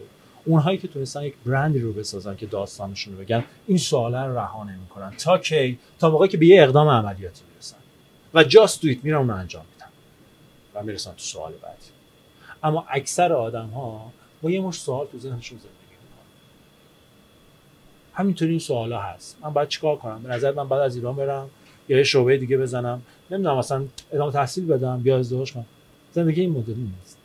[0.46, 4.64] اونهایی که تونستن یک برندی رو بسازن که داستانشون رو بگن این سوالا رو رها
[4.64, 5.14] نمی‌کنن.
[5.18, 7.78] تا کی؟ تا موقعی که به یه اقدام عملیاتی برسن.
[8.34, 9.88] و جاست دویت میرن اون انجام میدن.
[10.74, 11.86] و می‌رسن تو سوال بعدی.
[12.64, 16.28] اما اکثر آدم ها با یه مش سوال تو ذهنشون زندگی می‌کنن.
[18.14, 19.38] همینطوری این سوالا هست.
[19.42, 21.50] من باید چیکار کنم؟ به نظر من بعد از ایران برم
[21.90, 23.02] یا یه شعبه دیگه بزنم.
[23.32, 25.66] نمی‌دونم مثلا ادامه تحصیل بدم یا ازدواج کنم.
[26.14, 27.18] زندگی این مدلی نیست.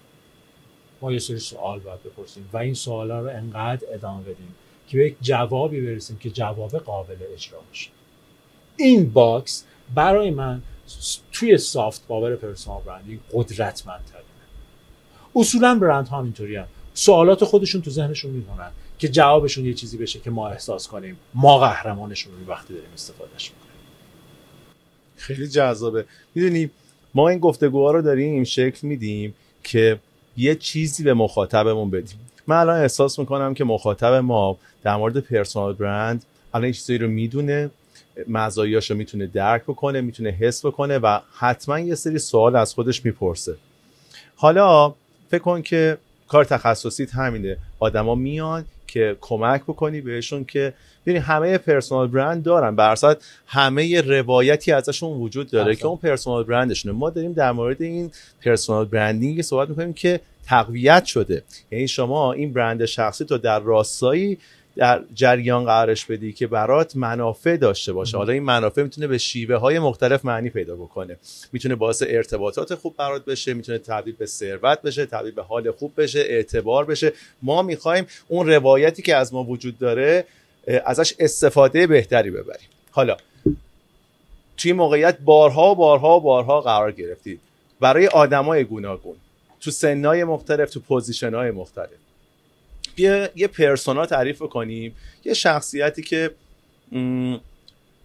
[1.00, 4.54] ما یه سری سوال باید بپرسیم و این سوالا رو انقدر ادامه بدیم
[4.88, 7.90] که به یک جوابی برسیم که جواب قابل اجرا باشه
[8.76, 9.64] این box
[9.94, 10.62] برای من
[11.32, 14.22] توی soft power personal branding قدرتمندتره
[15.36, 16.60] اصولا برند ها اینطوری
[16.94, 21.16] سوالات خودشون تو ذهنشون می‌کنن که جوابشون یه چیزی بشه که ما احساس کنیم.
[21.34, 23.74] ما قهرمانشون رو وقتی داریم استفادهش می‌کنیم.
[25.16, 26.04] خیلی جذابه.
[26.34, 26.70] می‌دونی
[27.14, 29.34] ما این گفتگوها رو داریم شکل میدیم
[29.64, 30.00] که
[30.38, 32.18] یه چیزی به مخاطبمون بدیم.
[32.46, 37.08] من الان احساس می‌کنم که مخاطب ما در مورد personal brand الان این چیزایی رو
[37.08, 37.70] می‌دونه
[38.28, 43.56] مزایاشو می‌تونه درک بکنه می‌تونه حس بکنه و حتما یه سری سوال از خودش می‌پرسه.
[44.36, 44.94] حالا
[45.30, 45.98] فکر کن که
[46.28, 47.56] کار تخصصیت همینه.
[47.78, 50.72] آدما میان که کمک بکنی بهشون که
[51.06, 52.76] ببین همه پرسونال برند دارن.
[52.76, 52.96] بر
[53.46, 58.10] همه روایتی ازشون وجود داره که اون پرسونال برندشونه ما داریم در مورد این
[58.44, 61.42] پرسونال برندینگ صحبت می‌کنیم که تقویت شده.
[61.70, 64.38] یعنی شما این برند شخصی تو در راستایی
[64.78, 68.16] در جریان قرارش بدی که برات منافع داشته باشه.
[68.16, 71.16] حالا این منافع می‌تونه به شیوه های مختلف معنی پیدا بکنه.
[71.52, 75.92] می‌تونه باعث ارتباطات خوب برات بشه می‌تونه تبدیل به ثروت بشه تبدیل به حال خوب
[75.96, 77.12] بشه اعتبار بشه.
[77.42, 80.24] ما می‌خوایم اون روایتی که از ما وجود داره
[80.84, 82.68] ازش استفاده بهتری ببریم.
[82.90, 83.16] حالا
[84.56, 87.40] توی موقعیت بارها و بارها و بارها قرار گرفتید.
[87.80, 89.16] برای آدمای گوناگون
[89.60, 91.88] تو سنای مختلف تو position های مختلف.
[92.98, 96.30] بیا یه persona تعریف کنیم یه شخصیتی که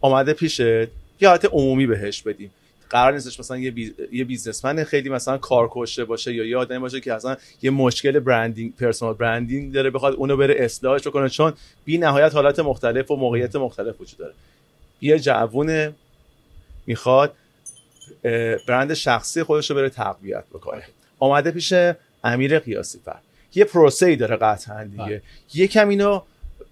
[0.02, 0.88] آمده پیشت یه
[1.28, 2.52] حالت عمومی بهش بدیم.
[2.90, 3.94] قرار نیستش مثلا یه.
[4.12, 8.76] یه businessman خیلی مثلا کارکشته باشه یا یه آدمی باشه که اصلا یه مشکل branding
[8.76, 11.54] personal branding داره بخواد اونو بره اصلاحش کنه چون
[11.86, 14.34] بی نهایت حالات مختلف و موقعیت مختلف وجود داره.
[15.02, 15.94] یه جوونه
[16.88, 17.34] می‌خواد
[18.68, 20.84] برند شخصی خودش رو بره تقویت بکنه.
[21.20, 21.74] آمده پیش
[22.24, 23.20] امیر قیاسی فر
[23.56, 25.04] یه پروسه ای داره قطعا دیگه.
[25.04, 25.22] بله.
[25.54, 26.22] یکم اینو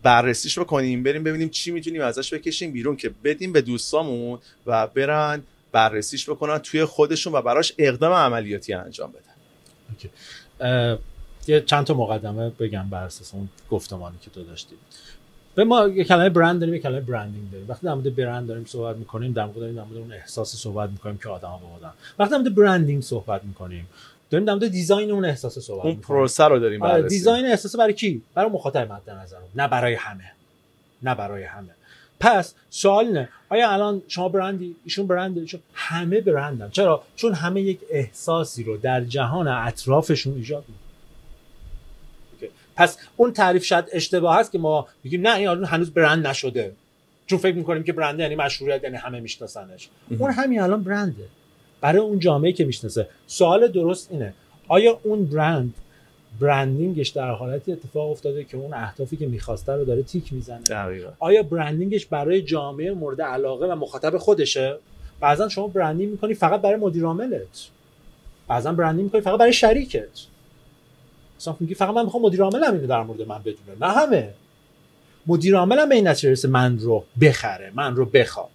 [0.04, 5.44] بررسیش بکنیم بریم ببینیم چی می‌تونیم ازش بکشیم بیرون که بدیم به دوستامون و برن
[5.72, 10.98] بررسیش بکنن توی خودشون و براش اقدام عملیاتی انجام بدن.
[11.48, 14.76] یه چند تا مقدمه بگم بر اساس اون گفتمانی که تو داشتی.
[15.56, 17.70] به ما یه کلمه برند داریم یه کلمه برندینگ داریم.
[17.70, 20.90] وقتی در مورد برند داریم صحبت می‌کنیم در مورد داریم در مورد اون احساس صحبت
[20.90, 23.88] می‌کنیم که آدما به آدم وقتی در مورد برندینگ صحبت می‌کنیم
[24.32, 27.16] داریم در مورد دیزاین اون احساس صحبت اون پروسه رو داریم آره، بررسی.
[27.16, 30.32] دیزاین احساس برای کی؟ برای مخاطب مد نظر نه برای همه.
[31.04, 31.70] نه برای همه.
[32.20, 36.70] پس سوال اینه آیا الان شما برندی؟ ایشون برنده چون همه برندن.
[36.70, 40.82] چرا؟ چون همه یک احساسی رو در جهان اطرافشون ایجاد می‌کنن.
[42.76, 46.72] پس اون تعریف شاید اشتباه هست که ما میگیم نه این هنوز برند نشده.
[47.28, 49.90] چون فکر می‌کنیم که برنده یعنی مشهوریت یعنی همه میشناسنش.
[50.20, 51.26] اون همین الان برنده.
[51.82, 53.08] برای اون جامعه که می‌شناسه.
[53.28, 54.34] سوال درست اینه.
[54.68, 55.74] آیا اون برند
[56.40, 61.10] برندینگش در حالتی اتفاق افتاده که اون اهدافی که می‌خواسته رو داره تیک می‌زنه؟ دقیقا.
[61.20, 64.78] آیا برندینگش برای جامعه مورد علاقه و مخاطب خودشه؟
[65.20, 67.68] بعضا شما برندینگ می‌کنی فقط برای مدیر عاملت.
[68.48, 70.10] بعضا branding می‌کنی فقط برای شریکت.
[71.40, 73.78] مثلا میگی فقط من می‌خوام مدیر عاملم اینو در مورد من بدونه.
[73.82, 74.30] نه همه.
[75.28, 78.50] مدیر عاملم به این نتیجه من رو بخره من رو بخواد.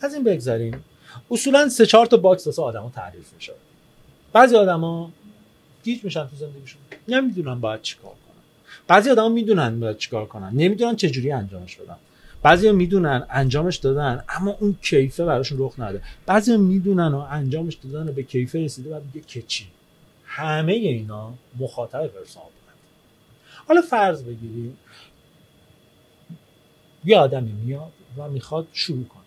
[0.00, 0.84] از این بگذاریم
[1.30, 3.52] اصولا سه چهار تا box واسه آدما تعریف میشه.
[4.32, 5.10] بعضی آدما
[5.84, 6.80] گیج میشن تو زندگیشون.
[7.08, 8.42] نمی‌دونن باید چیکار کنن.
[8.88, 10.50] بعضی آدما می‌دونن باید چیکار کنن.
[10.54, 11.96] نمی‌دونن چه جوری انجامش بدن.
[12.42, 16.02] بعضی می‌دونن انجامش دادن اما اون کیفه براشون رخ نده.
[16.26, 19.66] بعضی می‌دونن و انجامش دادن و به کیفه رسیده بعد میگه که چی؟
[20.24, 22.26] همه اینا مخاطب برند
[23.68, 24.78] حالا فرض بگیریم
[27.04, 29.21] یه آدمی میاد و می‌خواد شروع کنه.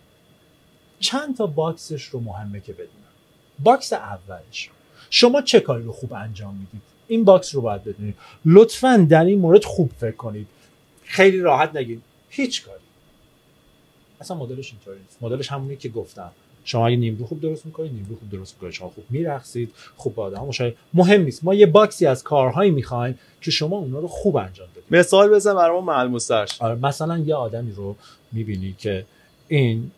[1.05, 3.13] چند تا box ش رو مهمه که بدونن
[3.63, 4.69] box اولش.
[5.09, 8.15] شما چه کاری رو خوب انجام می‌دید؟ این box رو باید بدونید.
[8.45, 10.47] لطفا در این مورد خوب فکر کنید.
[11.03, 12.01] خیلی راحت نگید.
[12.29, 12.79] هیچ کاری.
[14.21, 15.17] اصلا مدلش اینطوری نیست.
[15.21, 16.31] مدلش همونی که گفتم.
[16.63, 18.73] شما اگه نیمرو خوب درست می‌کنید نیمرو خوب درست می‌کنید.
[18.73, 20.75] شما خوب میرقصید خوب با آدم مشاهده.
[20.93, 21.43] مهم نیست.
[21.43, 24.99] ما یه باکسی از کارهایی می‌خوایم که شما اونا رو خوب انجام بدید.
[24.99, 27.95] مثال بزن برامون ملموسش آره مثلا یه آدمی رو
[28.31, 29.05] می‌بینی که
[29.47, 29.91] این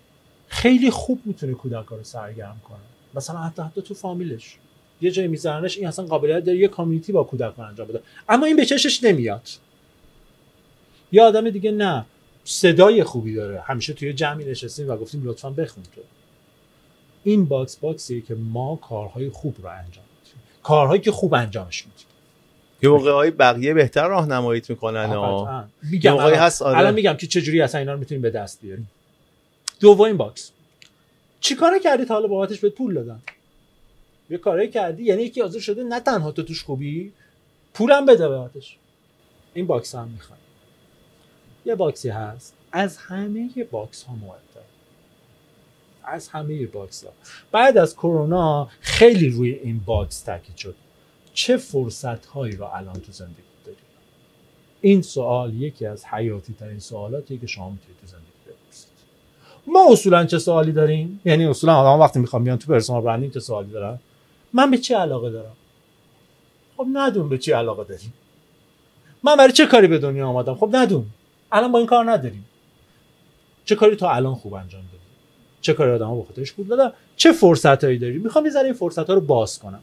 [0.48, 2.78] خیلی خوب می‌تونه کودکا رو سرگرم کنه.
[3.14, 4.58] مثلا حتی حتی تو فامیلش.
[5.02, 8.02] یه جایی میذارنش این اصلا قابلیت داره یه کامیونیتی با کودکان انجام بده.
[8.30, 9.48] اما این به چشش نمیاد.
[11.12, 12.06] یه آدم دیگه نه.
[12.44, 13.62] صدای خوبی داره.
[13.62, 16.02] همیشه توی جمعی نشستیم و گفتیم لطفا بخون تو.
[17.24, 20.42] این box box یه که ما کارهای خوب رو انجام میدیم.
[20.64, 22.06] کارهایی که خوب انجامش میدیم.
[22.84, 25.06] یه موقع های بقیه بهتر راهنماییت می‌کنن
[25.92, 26.78] میگم الان, هست آره.
[26.78, 28.90] الان میگم که چجوری اصلا اینا رو می‌تونیم به دست بیاریم.
[29.80, 30.52] دومین box.
[31.40, 33.22] چی کار کردی تا حالا بابتش بهت پول دادن؟
[34.30, 37.14] یه کاری کردی یعنی یکی حاضر شده نه تنها تو توش خوبی
[37.74, 38.78] پولم بده بابتش
[39.54, 40.40] این box هم می‌خوای
[41.66, 42.54] یه box ی هست.
[42.72, 44.68] از همه box ها مهمتر
[46.04, 47.14] از همه box ها.
[47.52, 50.76] بعد از کرونا خیلی روی این box تاکید شد.
[51.34, 53.78] چه فرصت هایی رو الان تو زندگی داری؟
[54.82, 58.08] این سوال یکی از حیاتی ترین سوالاتیه که شما می‌تونید تو
[59.68, 63.40] ما اصولا چه سوالی داریم؟ یعنی اصولا آدم وقتی می‌خوام بیان تو personal branding چه
[63.40, 64.00] سوالی دارن؟
[64.54, 65.56] من به چه علاقه دارم؟
[66.78, 68.14] خب ندون به چه علاقه داریم.
[69.24, 71.06] من برای چه کاری به دنیا آمدم؟ خب ندون.
[71.52, 72.46] الان با این کار نداریم.
[73.66, 75.04] چه کاری تا الان خوب انجام دادی؟
[75.62, 79.14] چه کاری آدم‌ها به خاطرش پول دادن؟ چه فرصتایی داری؟ می‌خوام یه ذره این فرصت‌ها
[79.14, 79.80] رو باز کنم.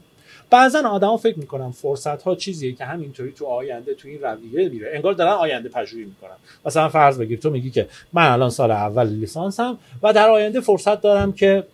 [0.49, 4.91] بعضا آدما فکر می‌کنن فرصت ها چیزیه که همینطوری تو آینده تو این رویه میره.
[4.93, 6.35] انگار دارن آینده پژوهی می‌کنن.
[6.65, 11.01] مثلا فرض بگیر تو میگی که من الان سال اول لیسانسم و در آینده فرصت
[11.01, 11.67] دارم که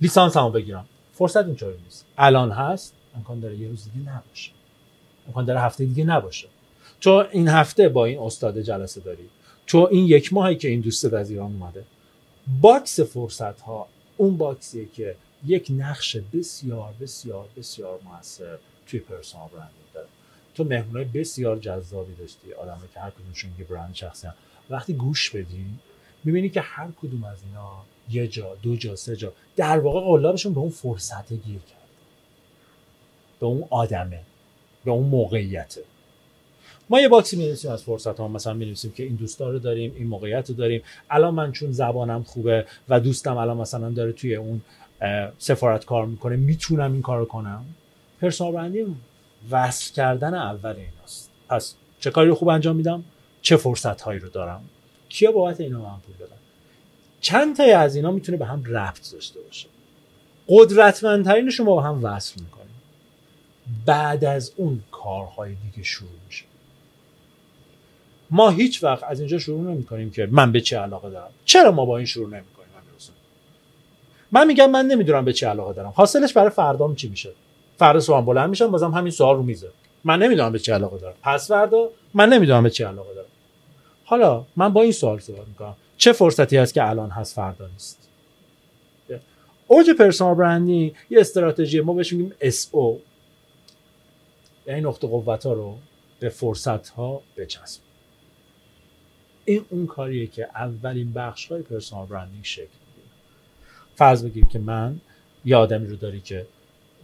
[0.00, 0.86] لیسانسمو بگیرم.
[1.12, 2.06] فرصت اینطوری نیست.
[2.18, 4.50] الان هست امکان داره یه روز دیگه نباشه.
[5.26, 6.48] امکان داره هفته دیگه نباشه.
[7.00, 9.28] تو این هفته با این استاد جلسه داری.
[9.66, 11.84] تو این یک ماهی که این دوستت از ایران اومده.
[12.60, 19.48] box فرصت ها اون box یه که یک نقش بسیار بسیار بسیار موثر توی personal
[19.48, 20.06] branding داره.
[20.54, 24.34] تو مهمونای بسیار جذابی داشتی آدمایی که هر کدومشون یه برند شخصی هم.
[24.70, 25.66] وقتی گوش بدی
[26.24, 27.72] می‌بینی که هر کدوم از اینا
[28.10, 31.88] یه جا دو جا سه جا در واقع قلابشون به اون فرصت گیر کرد.
[33.40, 34.20] به اون آدمه.
[34.84, 35.82] به اون موقعیته.
[36.90, 40.06] ما یه باکسی می‌نویسیم از فرصت ها مثلا می‌نویسیم که این دوستا رو داریم این
[40.06, 40.82] موقعیت رو داریم.
[41.10, 44.60] الان من چون زبانم خوبه و دوستم الان مثلا داره توی اون
[45.38, 47.64] سفارت کار می‌کنه می‌تونم این کارو کنم.
[48.20, 48.96] پرسونال برندینگ
[49.50, 51.30] وصل کردن اول ایناست.
[51.48, 53.04] پس چه کاری رو خوب انجام میدم؟
[53.42, 54.64] چه فرصت هایی رو دارم؟
[55.08, 56.36] کیا بابت اینا من پول دادن؟
[57.20, 59.68] چند تایی از اینا می‌تونه به هم ربط داشته باشه.
[60.48, 62.60] قدرتمندترینش رو با هم وصل می‌کنیم
[63.86, 66.44] بعد از اون کارهای دیگه شروع میشه.
[68.30, 71.30] ما هیچ وقت از اینجا شروع نمی کنیم که من به چه علاقه دارم.
[71.44, 72.59] چرا ما با این شروع نمی کنیم
[74.32, 75.92] من میگم من نمی‌دونم به چه علاقه دارم.
[75.96, 77.32] حاصلش برای فردام چی میشه؟
[77.78, 79.70] فردا صبح بلند میشم بازم همین سوال رو میزه.
[80.04, 81.14] من نمی‌دونم به چه علاقه دارم.
[81.22, 83.28] پس فردا من نمی‌دونم به چه علاقه دارم.
[84.04, 85.76] حالا من با این سوال سوال می‌کنم.
[85.96, 88.08] چه فرصتی هست که الان هست فردا نیست؟
[89.66, 92.96] اوج پرسونال برندینگ یه استراتژی ما بهش میگیم SO
[94.66, 95.78] یعنی نقطه قوت ها رو
[96.20, 97.80] به فرصت ها بچسب.
[99.44, 102.79] این اون کاریه که اولین بخش های پرسونال برندینگ شکل.
[104.00, 105.00] فرض بگیر که من
[105.44, 106.46] یه آدمی رو داری که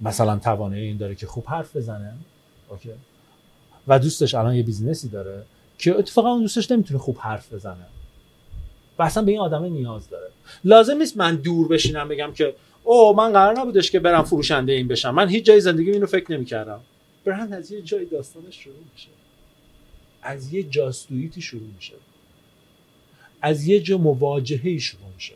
[0.02, 2.14] مثلا توانایی این داره که خوب حرف بزنه.
[2.68, 2.90] okay.
[3.88, 5.42] و دوستش الان یه business ی داره
[5.78, 7.86] که اتفاقا اون دوستش نمی‌تونه خوب حرف بزنه.
[8.98, 10.30] و اصلا به این آدم نیاز داره.
[10.64, 12.54] لازم نیست من دور بشینم بگم که
[12.84, 15.10] او من قرار نبودش که برم فروشنده این بشم.
[15.10, 16.80] من هیچ جای زندگی اینو فکر نمی‌کردم.
[17.24, 19.08] برند از یه جای داستانش شروع میشه.
[20.22, 21.94] از یه جاستوییتی شروع میشه.
[23.42, 25.34] از یه جا مواجهه شروع میشه.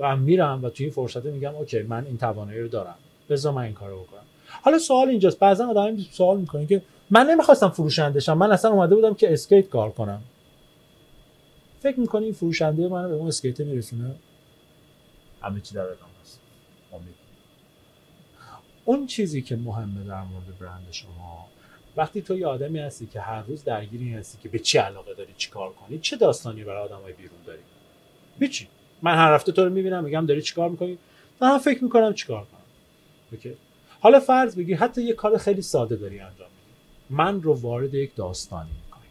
[0.00, 2.94] و میرم و توی این فرصت میگم okay من این توانایی رو دارم.
[3.28, 4.22] بذار من این کارو بکنم.
[4.62, 5.38] حالا سوال اینجاست.
[5.38, 8.38] بعضا آدم سوال می‌کنه که من نمی‌خواستم فروشنده شم.
[8.38, 10.22] من اصلا اومده بودم که اسکیت کار کنم.
[11.80, 14.14] فکر می‌کنی این فروشنده منو به اون اسکیت میرسونه؟
[15.42, 15.86] همه چی در
[16.22, 16.40] است.
[16.92, 17.14] امید
[18.84, 21.46] اون چیزی که مهمه در مورد برند شما
[21.96, 25.34] وقتی تو یه آدمی هستی که هر روز درگیری هستی که به چی علاقه داری
[25.36, 27.62] چی کار کنی چه داستانی برای آدمای بیرون داری؟
[28.40, 28.68] هیچی.
[29.02, 30.98] من هر هفته تو رو می‌بینم میگم داری چیکار می‌کنی؟
[31.40, 32.60] من فکر می‌کنم چیکار کنم.
[33.32, 33.56] اوکی.
[34.00, 36.74] حالا فرض بگیر حتی یه کار خیلی ساده داری انجام میدی.
[37.10, 39.06] من رو وارد یک داستانی می‌کنی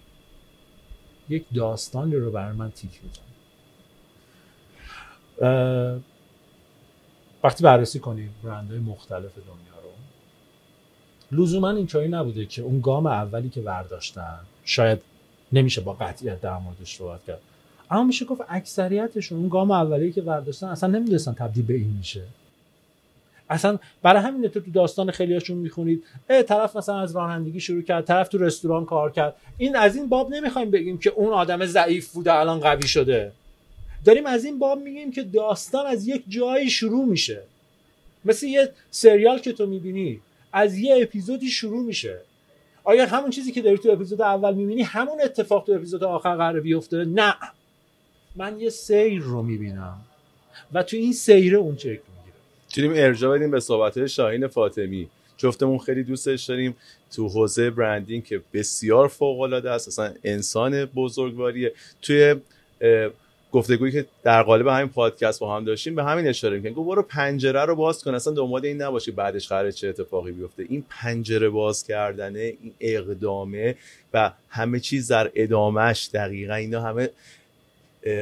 [1.30, 3.24] یک داستانی رو برای من تیک می‌زنی
[7.44, 9.90] وقتی بررسی کنیم برندهای مختلف دنیا رو
[11.42, 15.00] لزوما اینطوری نبوده که اون گام اولی که برداشتن شاید
[15.52, 17.42] نمیشه با قطعیت در موردش صحبت کرد.
[17.92, 22.22] اما میشه گفت اکثریتشون اون گام اولی که برداشتن اصلا نمی‌دونستن تبدیل به این میشه.
[23.50, 26.04] اصلا برای همین تو تو داستان خیلیاشون می‌خونید.
[26.48, 29.36] طرف مثلا از رانندگی شروع کرد طرف تو رستوران کار کرد.
[29.58, 33.32] این از این باب نمی‌خوایم بگیم که اون آدم ضعیف بوده الان قوی شده.
[34.06, 37.42] داریم از این باب میگیم که داستان از یک جایی شروع میشه.
[38.26, 40.20] مثل یه سریال که تو می‌بینی
[40.54, 42.18] از یه اپیزودی شروع میشه.
[42.84, 46.60] آیا همون چیزی که داری تو اپیزود اول می‌بینی همون اتفاق تو اپیزود آخر قرار
[46.60, 47.36] بیفته؟ نه.
[48.36, 49.98] من یه سیر رو می‌بینم.
[50.74, 52.36] و تو این سیره اون شکل می‌گیره
[52.68, 55.10] می‌تونیم ارجاع بدیم به صحبت شاهین فاطمی.
[55.38, 56.76] جفتمون خیلی دوستش داریم.
[57.16, 59.88] تو حوزه برندینگ که بسیار فوق العاده است.
[59.88, 61.74] اصلا انسان بزرگواریه.
[62.02, 62.36] توی
[63.52, 66.74] گفتگویی که در قالب همین پادکست با هم داشتیم به همین اشاره می‌کنیم.
[66.74, 68.16] گفت برو پنجره رو باز کن.
[68.16, 70.66] اصلا دنبال این نباشی بعدش قرار چه اتفاقی بیفته.
[70.70, 73.76] این پنجره باز کردنه این اقدامه
[74.14, 77.10] و همه چیز در ادامهش دقیقا اینا همه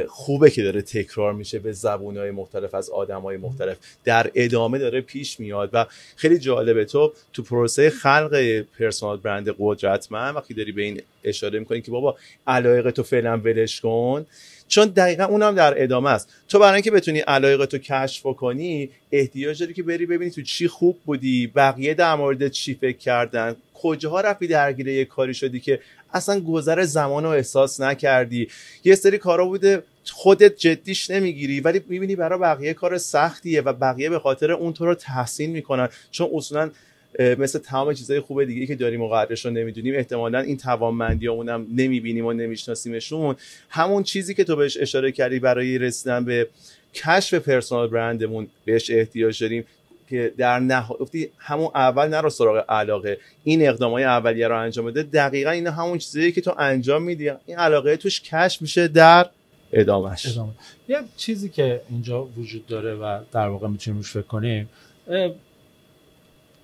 [0.07, 2.89] خوبه که داره تکرار میشه به های مختلف از
[3.23, 3.77] های مختلف.
[4.03, 5.85] در ادامه داره پیش میاد و
[6.15, 6.85] خیلی جالبه.
[6.85, 12.15] تو تو پروسه خلق پرسونال برند قدرتمند وقتی داری به این اشاره می‌کنی که بابا
[12.47, 14.25] علایق تو فعلا ولش کن
[14.67, 16.33] چون دقیقا اونم در ادامه است.
[16.49, 20.67] تو برای اینکه بتونی علایق تو کشف کنی احتیاج داری که بری ببینی تو چی
[20.67, 25.79] خوب بودی بقیه در مورد چی فکر کردن کجاها رفتی درگیر یه کاری شدی که
[26.13, 28.47] اصلا گذر زمان رو احساس نکردی.
[28.83, 34.09] یه سری کارا بوده خودت جدیش نمی‌گیری ولی می‌بینی برای بقیه کار سختیه و بقیه
[34.09, 35.89] به خاطر اون تو رو تحسین می‌کنن.
[36.11, 36.71] چون اصولا
[37.19, 41.67] مثل تمام چیزهای خوب دیگه که داریم و قدرش رو نمی‌دونیم احتمالا این توانمندی اونم
[41.75, 43.35] نمی‌بینیم و نمیشناسیمشون.
[43.69, 46.47] همون چیزی که تو بهش اشاره کردی برای رسیدن به
[46.93, 49.65] کشف پرسونال برندمون بهش احتیاج داریم.
[50.09, 53.17] که در نهایت همون اول نرو سراغ علاقه.
[53.43, 55.03] این اقدام های اولیه رو انجام بده.
[55.03, 57.29] دقیقا این همون چیزی که تو انجام میدی.
[57.45, 59.29] این علاقه توش کشف میشه در
[59.73, 60.51] ادامهش ادامه.
[60.87, 64.69] یه چیزی که اینجا وجود داره و در واقع می‌تونیم روش فکر کنیم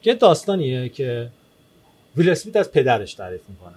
[0.04, 1.30] یه داستانیه که
[2.18, 3.76] ویل اسمیت از پدرش تعریف می‌کنه.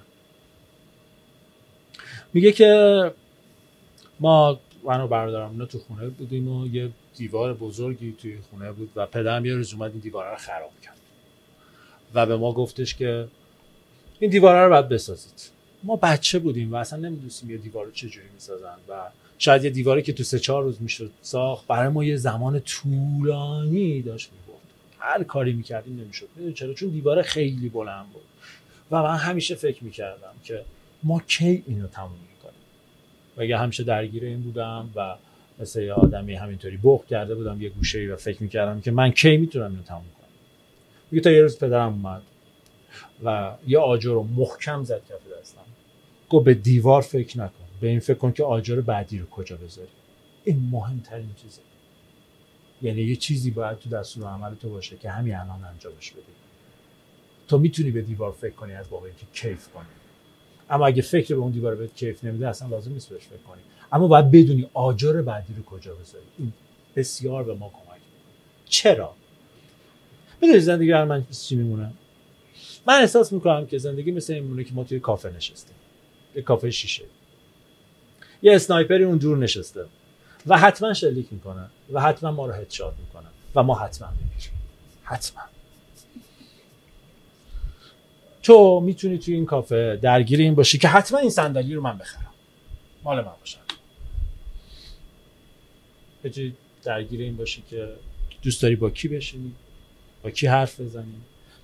[2.35, 3.13] میگه که
[4.21, 9.07] ما من و برادرم تو خونه بودیم و یه دیوار بزرگی توی خونه بود و
[9.07, 10.97] پدرم یه روز اومد این دیوار رو خراب کرد.
[12.15, 13.29] و به ما گفتش که
[14.21, 15.51] این دیوار رو باید بسازید.
[15.83, 18.93] ما بچه بودیم و اصلا نمی‌دونستیم یه دیوار رو چجوری می‌سازن و
[19.39, 24.03] شاید یه دیواری که تو سه چهار روز می‌شد ساخت برای ما یه زمان طولانی
[24.03, 24.63] داشت می‌برد.
[24.99, 26.29] هر کاری می‌کردیم نمی‌شد.
[26.55, 28.23] چرا؟ چون دیوار خیلی بلند بود.
[28.91, 30.65] و من همیشه فکر می‌کردم که
[31.03, 32.61] ما کی اینو تموم می‌کنیم؟
[33.37, 35.15] و اگه همیشه درگیر این بودم و
[35.59, 39.37] مثل یه آدمی همینطوری بخ کرده بودم یه گوشه و فکر می‌کردم که من کی
[39.37, 40.29] می‌تونم اینو تموم کنم.
[41.11, 42.23] میگه تا یه روز پدرم اومد
[43.25, 45.61] و یه آجر رو محکم زد کف دستم.
[46.31, 49.89] گفت به دیوار فکر نکن به این فکر کن که آجر بعدی رو کجا بذاری.
[50.45, 51.61] این مهمترین چیزه.
[52.83, 56.23] یعنی یه چیزی باید تو دستور عمل تو باشه که همین الان انجامش بدی.
[57.49, 59.87] تو می‌تونی به دیوار فکر کنی از واقعی که کیف کنی.
[60.71, 63.61] اما اگه فکر به اون دیوار بهت کیف نمیده اصلا لازم نیست بهش فکر کنی.
[63.93, 66.25] اما باید بدونی آجر بعدی رو کجا بذاری.
[66.39, 66.53] این
[66.97, 68.01] بسیار به ما کمک
[68.69, 69.15] چرا؟
[70.43, 71.93] می‌دونی زندگی هر من چی میمونه؟
[72.87, 75.77] من احساس می‌کنم که زندگی مثل این میمونه که ما توی کافه نشستیم.
[76.37, 77.05] یه کافه شیشه.
[78.43, 79.85] یه اسنایپری اون دور نشسته.
[80.47, 81.67] و حتما شلیک می‌کنه.
[81.93, 83.27] و حتما ما رو هدشات می‌کنه.
[83.55, 84.53] و ما حتما میمیریم.
[85.03, 85.43] حتما.
[88.43, 92.33] تو می‌تونی توی این کافه درگیر این باشی که حتما این صندلی رو من بخرم.
[93.05, 93.59] مال من باشه.
[96.27, 96.53] بجای
[96.83, 97.89] درگیر این باشی که
[98.43, 99.53] دوست داری با کی بشینی؟
[100.23, 101.15] با کی حرف بزنی؟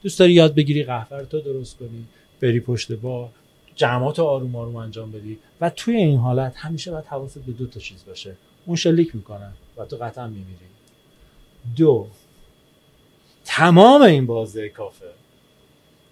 [0.03, 2.05] دوست داری یاد بگیری قهوه تو درست کنی
[2.41, 3.31] بری پشت با
[3.75, 7.81] جمعات آروم آروم انجام بدی و توی این حالت همیشه باید حواست به دو تا
[7.81, 8.37] چیز باشه.
[8.67, 10.57] اون شلیک می‌کنن و تو قطعا میمیری.
[11.77, 12.09] دو
[13.45, 15.11] تمام این بازه کافه.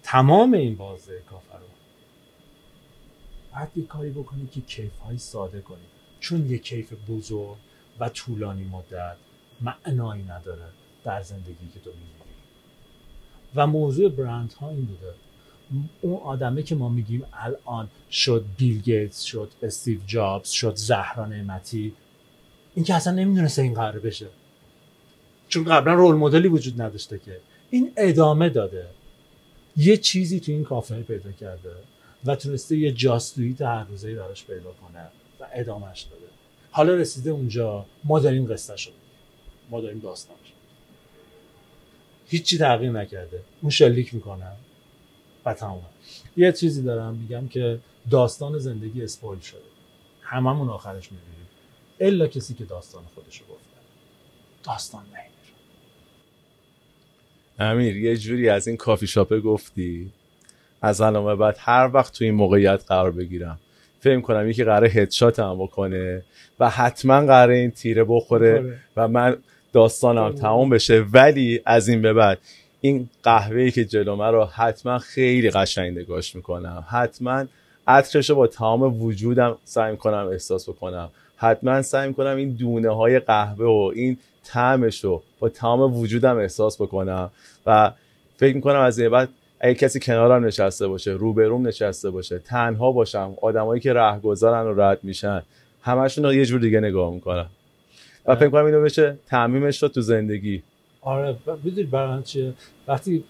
[0.03, 1.65] تمام این بازه کافه رو.
[3.55, 5.77] باید یه کاری بکنی که کیف های ساده کنی.
[6.19, 7.57] چون یه کیف بزرگ
[8.01, 9.15] و طولانی مدت
[9.61, 10.65] معنایی نداره
[11.03, 12.31] در زندگی که تو میمیری
[13.55, 15.13] و موضوع برند ها این بوده.
[16.01, 21.93] اون آدمه که ما میگیم الان شد بیل گیتس شد استیو جابز شد زهرا نعمتی
[22.75, 24.27] این که اصلا نمی‌دونسته این قراره بشه.
[25.47, 27.39] چون قبلا رول مدلی وجود نداشته که.
[27.69, 28.87] این ادامه داده.
[29.77, 31.75] یه چیزی تو این کافه پیدا کرده
[32.25, 35.03] و تونسته یه جاستویت هر روزه براش پیدا کنه
[35.39, 36.30] و ادامهش داده
[36.71, 37.85] حالا رسیده اونجا.
[38.03, 38.93] ما داریم قصه شد
[39.69, 40.37] ما داریم داستانش
[42.27, 43.41] هیچی تغییر نکرده.
[43.61, 44.51] اون شلیک می‌کنه.
[45.45, 45.81] و تمام.
[46.37, 49.61] یه چیزی دارم میگم که داستان زندگی اسپویل شده.
[50.21, 51.47] هممون آخرش می‌بینیم.
[51.99, 53.77] الا کسی که داستان خودشو گفته.
[54.63, 55.27] داستان نمیره
[57.59, 60.11] امیر یه جوری از این کافی شاپه گفتی.
[60.81, 63.59] از الان بعد هر وقت تو این موقعیت قرار بگیرم.
[64.01, 66.23] فکر کنم یکی قراره هدشات هم بکنه
[66.59, 69.37] و حتما قراره این تیره بخوره و من
[69.73, 71.05] داستانم تمام بشه.
[71.13, 72.37] ولی از این به بعد
[72.81, 76.85] این قهوه‌ای که جلو رو حتما خیلی قشنگ نگاش می‌کنم.
[76.89, 77.45] حتما
[77.87, 81.09] عطرش رو با تمام وجودم سعی کنم احساس بکنم.
[81.37, 86.81] حتما سعی می‌کنم این دونه های قهوه و این طعمش رو با تمام وجودم احساس
[86.81, 87.31] بکنم
[87.65, 87.91] و
[88.37, 89.29] فکر می‌کنم از این بعد
[89.63, 95.03] اگه کسی کنارم نشسته باشه روبروم نشسته باشه تنها باشم آدمایی که رهگذارن و رد
[95.03, 95.41] میشن
[95.81, 97.49] همشون رو یه جور دیگه نگاه می‌کنم.
[98.25, 100.63] و فکر کنم اینو بشه تعمیمش رو تو زندگی.
[101.01, 102.53] آره بدونی برای چیه؟
[102.87, 103.23] وقتی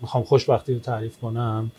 [0.00, 1.70] می‌خوام خوشبختی رو تعریف کنم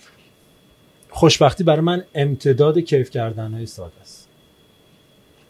[1.09, 4.29] خوشبختی برای من امتداد کیف کردن های ساده است.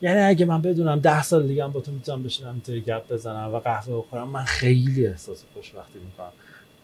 [0.02, 3.54] یعنی اگه من بدونم ده سال دیگه هم با تو می‌تونم بشینم تا گپ بزنم
[3.54, 6.32] و قهوه بخورم من خیلی احساس خوشبختی می‌کنم.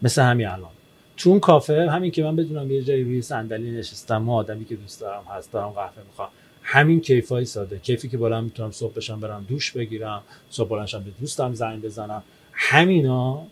[0.02, 0.70] مثل همین الان.
[1.18, 4.76] تو اون کافه همین که من بدونم یه جایی روی صندلی نشستم ما آدمی که
[4.76, 6.28] دوست دارم هست دارم قهوه می‌خوام.
[6.62, 7.78] همین کیفای ساده.
[7.78, 12.22] کیفی که بالا می‌تونم صبح بشم برم دوش بگیرم صبح بلنشم به دوستم زنگ بزنم.
[12.52, 13.42] همینا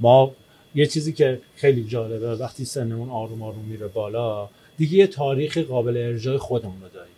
[0.00, 0.32] ما
[0.74, 5.96] یه چیزی که خیلی جالبه وقتی سنمون آروم آروم میره بالا دیگه یه تاریخ قابل
[5.96, 7.14] ارجاع خودمون رو داریم.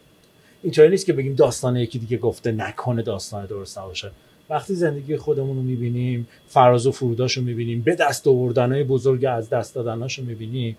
[0.62, 4.10] اینطوری نیست که بگیم داستان یکی دیگه گفته نکنه داستان درست نباشه.
[4.50, 9.50] وقتی زندگی خودمون رو می‌بینیم فراز و فروداش رو می‌بینیم به دست آوردنهای بزرگ از
[9.50, 10.76] دست دادناش رو می‌بینیم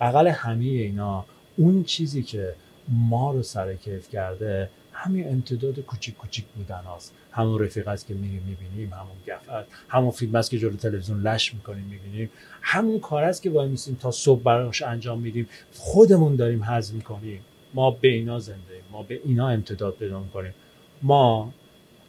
[0.00, 1.24] بغل همه اینا
[1.56, 2.54] اون چیزی که
[2.88, 7.14] ما رو سر کیف کرده همین امتداد کوچیک کوچیک بودن هاست.
[7.32, 11.54] همون رفیق است که میریم می‌بینیم همون گفت همون فیلم است که جلو تلویزیون لش
[11.54, 12.30] می‌کنیم می‌بینیم.
[12.62, 15.48] همون کار است که وای میسیم تا صبح براش انجام میدیم.
[15.74, 17.40] خودمون داریم حذف می‌کنیم.
[17.74, 20.54] ما به اینا زنده ما به اینا امتداد پیدا می‌کنیم.
[21.02, 21.52] ما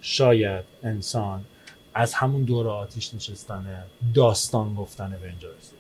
[0.02, 1.46] شاید انسان
[1.94, 3.84] از همون دور آتیش نشستنه
[4.14, 5.78] داستان گفتنه به اینجا رسیده.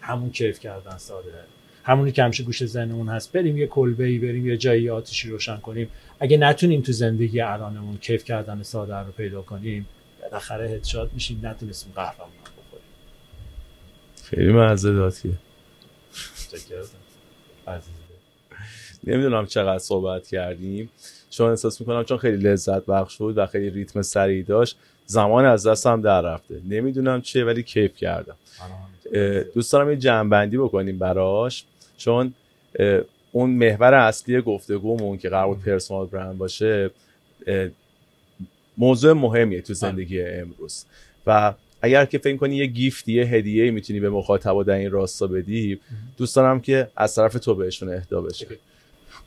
[0.00, 1.44] همون کیف کردن ساده.
[1.84, 5.56] همونی که همیشه گوش ذهنمون هست بریم یه کلبه ای بریم یه جایی آتیشی روشن
[5.56, 5.90] کنیم.
[6.20, 9.86] اگه نتونیم تو زندگی الانمون کیف کردن ساده رو پیدا کنیم
[10.22, 12.86] بالاخره هدشات میشیم نتونستیم قهوه بخوریم.
[14.24, 15.32] خیلی مزه داتیه
[17.66, 18.11] عزیزه
[19.04, 20.90] نمی‌دونم چقدر صحبت کردیم.
[21.30, 24.76] چون احساس می‌کنم چون خیلی لذت بخش بود و خیلی ریتم سریع داشت
[25.06, 26.60] زمان از دستم در رفته.
[26.68, 28.36] نمی‌دونم چیه ولی کیف کردم.
[29.54, 31.64] دوست دارم یه جنبندی بکنیم براش.
[31.96, 32.34] چون
[33.32, 36.90] اون محور اصلی گفتگومون که قرار بود پرسونال برند باشه
[38.78, 40.84] موضوع مهمیه تو زندگی امروز.
[41.26, 45.26] و اگر که فکر کنی یه گیفتی یه هدیه می‌تونی به مخاطبا در این راستا
[45.26, 45.80] بدی
[46.16, 48.46] دوست دارم که از طرف تو بهشون اهدا بشه.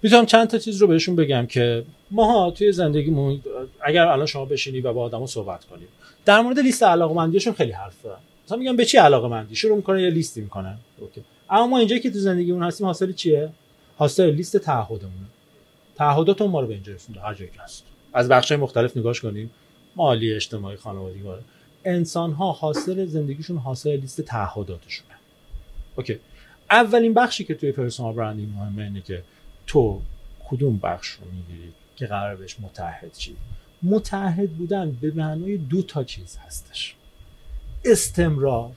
[0.04, 3.42] می‌تونم چند تا چیز رو بهشون بگم که ماها توی زندگیمون
[3.82, 5.88] اگر الان شما بشینی و با آدمو صحبت کنیم
[6.26, 10.10] در مورد لیست علاقمندیشون خیلی حرف دارن مثلا میگم به چی علاقمندی؟ شروع می‌کنه یه
[10.10, 11.24] لیستی می‌کنن اوکی.
[11.50, 13.50] اما ما اینجا که تو زندگیمون هستیم حاصل چیه؟
[13.98, 15.26] حاصل لیست تعهدمون
[15.96, 17.84] تعهداتون ما رو به اینجا رسونده هر جایی هست.
[18.14, 19.52] از بخش مختلف نگاش کنیم.
[19.96, 21.24] مالی اجتماعی خانوادگی
[21.86, 25.10] انسان ها حاصل زندگیشون حاصل لیست تعهداتشونه.
[25.96, 26.20] اوکی.
[26.72, 29.24] اولین بخشی که توی پرسونال برندینگ مهمه اینه که
[29.68, 30.02] تو
[30.50, 33.36] کدوم بخش رو می‌گیری که قرار بهش متحد چی
[33.84, 36.96] متحد بودن به معنای دو تا چیز هستش.
[37.86, 38.72] استمرار.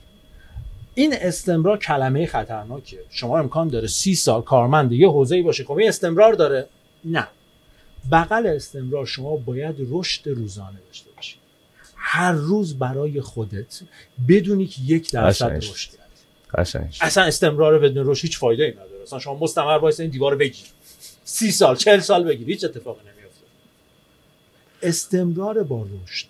[0.95, 2.99] این استمرار کلمه خطرناکه.
[3.09, 6.67] شما امکان داره سی سال کارمند یه حوزه‌ای باشه خب این استمرار داره.
[7.05, 7.27] نه.
[8.11, 11.39] بغل استمرار شما باید رشد روزانه داشته باشید
[11.95, 13.81] هر روز برای خودت
[14.27, 19.01] بدونی که یک درصد رشد کردی اصلا استمرار بدون رشد هیچ فایده ای نداره.
[19.03, 20.65] اصلا شما مستمر وایسا این دیوار بگیر.
[21.29, 22.47] سی سال چهل سال بگیر.
[22.47, 23.45] هیچ اتفاقی نمیفته
[24.81, 26.27] استمرار با رشد.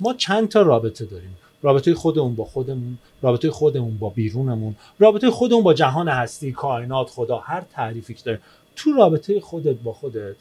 [0.00, 1.36] ما چند تا رابطه داریم.
[1.62, 7.38] رابطه خودمون با خودمون رابطه خودمون با بیرونمون رابطه خودمون با جهان هستی کائنات خدا
[7.38, 8.40] هر تعریفی که داریم.
[8.76, 10.36] تو رابطه خودت با خودت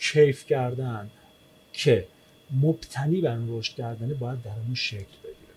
[0.00, 1.10] کیف کردن
[1.72, 2.06] که
[2.62, 5.54] مبتنی بر رشد کردنه باید در اون شکل بگیره.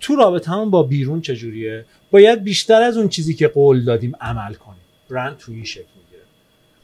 [0.00, 4.54] تو رابطه هم با بیرون چجوریه؟ باید بیشتر از اون چیزی که قول دادیم عمل
[4.54, 4.80] کنیم.
[5.10, 5.97] برند تو این شکل.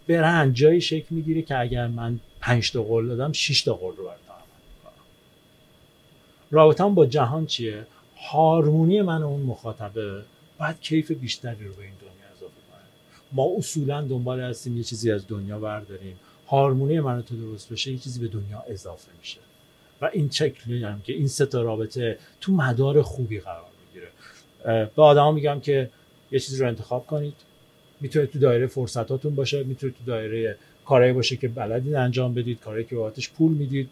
[0.08, 4.04] برند جایی شکل می‌گیره که اگر من پنج تا قول دادم 6 تا قول رو
[4.04, 4.92] برات عمل
[6.50, 7.86] رابطه با جهان چیه؟
[8.16, 10.22] هارمونی من و اون مخاطبه
[10.58, 12.80] باید کیف بیشتری رو به این دنیا اضافه کنه.
[13.32, 16.16] ما اصولا دنبال هستیم یه چیزی از دنیا برداریم.
[16.46, 19.40] هارمونی من تو درست بشه یه چیزی به دنیا اضافه میشه.
[20.00, 24.08] و این شکلی هم که این سه تا رابطه تو مدار خوبی قرار می‌گیره.
[24.96, 25.90] به آدما میگم که
[26.30, 27.34] یه چیزی رو انتخاب کنید.
[28.00, 32.84] می‌تونه تو دایره فرصتاتون باشه می‌تونه تو دایره کارهایی باشه که بلدین انجام بدید کاری
[32.84, 33.90] که بابتش پول می‌دید.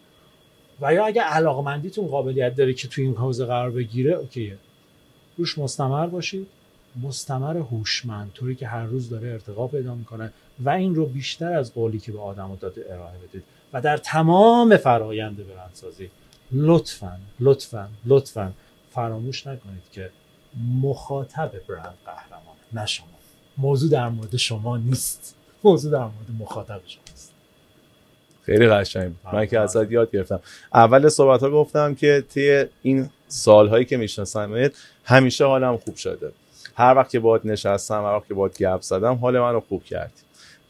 [0.81, 4.57] و یا اگه علاقمندیتون قابلیت داره که تو این حوزه قرار بگیره اوکیه.
[5.37, 6.47] روش مستمر باشید.
[7.01, 11.73] مستمر هوشمند طوری که هر روز داره ارتقا پیدا می‌کنه و این رو بیشتر از
[11.73, 13.43] قولی که به آدم داده ارائه بدید.
[13.73, 16.09] و در تمام فرایند برندسازی
[16.51, 18.53] لطفا لطفا لطفا
[18.91, 20.09] فراموش نکنید که
[20.81, 22.85] مخاطب برند قهرمان نه
[23.57, 25.35] موضوع در مورد شما نیست.
[25.63, 27.33] موضوع در مورد مخاطب شماست
[28.45, 29.13] خیلی قشنگ.
[29.33, 30.39] من که ازت یاد گرفتم.
[30.73, 34.71] اول صحبت ها گفتم که طی این سالهایی که میشناسمت
[35.05, 36.31] همیشه حالم خوب شده.
[36.75, 39.83] هر وقت که باید نشستم هر وقت که باید گپ زدم حال من رو خوب
[39.83, 40.13] کردی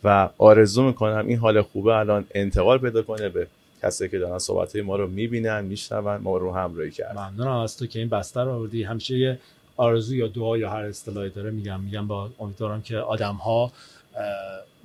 [0.03, 3.47] و آرزو می‌کنم این حال خوبه الان انتقال پیدا کنه به
[3.83, 7.29] کسی که دارن صحبت ما رو می‌بینن میشنون ما رو همراهی کردن.
[7.29, 8.83] ممنونم از تو که این بستر رو آوردی.
[8.83, 9.39] همیشه یه
[9.77, 11.81] آرزو یا دعا یا هر اصطلاحی داره میگم.
[11.81, 13.71] میگم با امیدوارم که آدم ها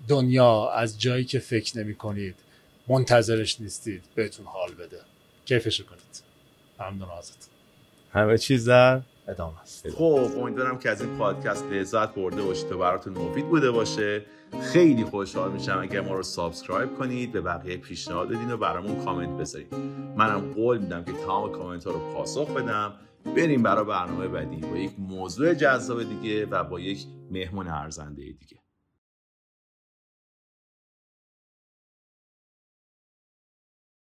[0.08, 2.34] دنیا از جایی که فکر نمی کنید
[2.88, 5.00] منتظرش نیستید بهتون حال بده.
[5.44, 6.22] کیفش کنید.
[6.80, 7.48] ممنون ازت.
[8.12, 9.90] همه چیز در ادامه است.
[9.90, 14.22] خب امیدوارم که از این پادکست لذت برده باشید و براتون مفید بوده باشه.
[14.72, 19.40] خیلی خوشحال میشم اگر ما رو subscribe کنید به بقیه پیشنهاد بدین و برامون کامنت
[19.40, 19.74] بذارید
[20.16, 22.92] منم قول میدم که تمام کامنت ها رو پاسخ بدم.
[23.24, 28.58] بریم برای برنامه بعدی با یک موضوع جذاب دیگه و با یک مهمون ارزنده دیگه.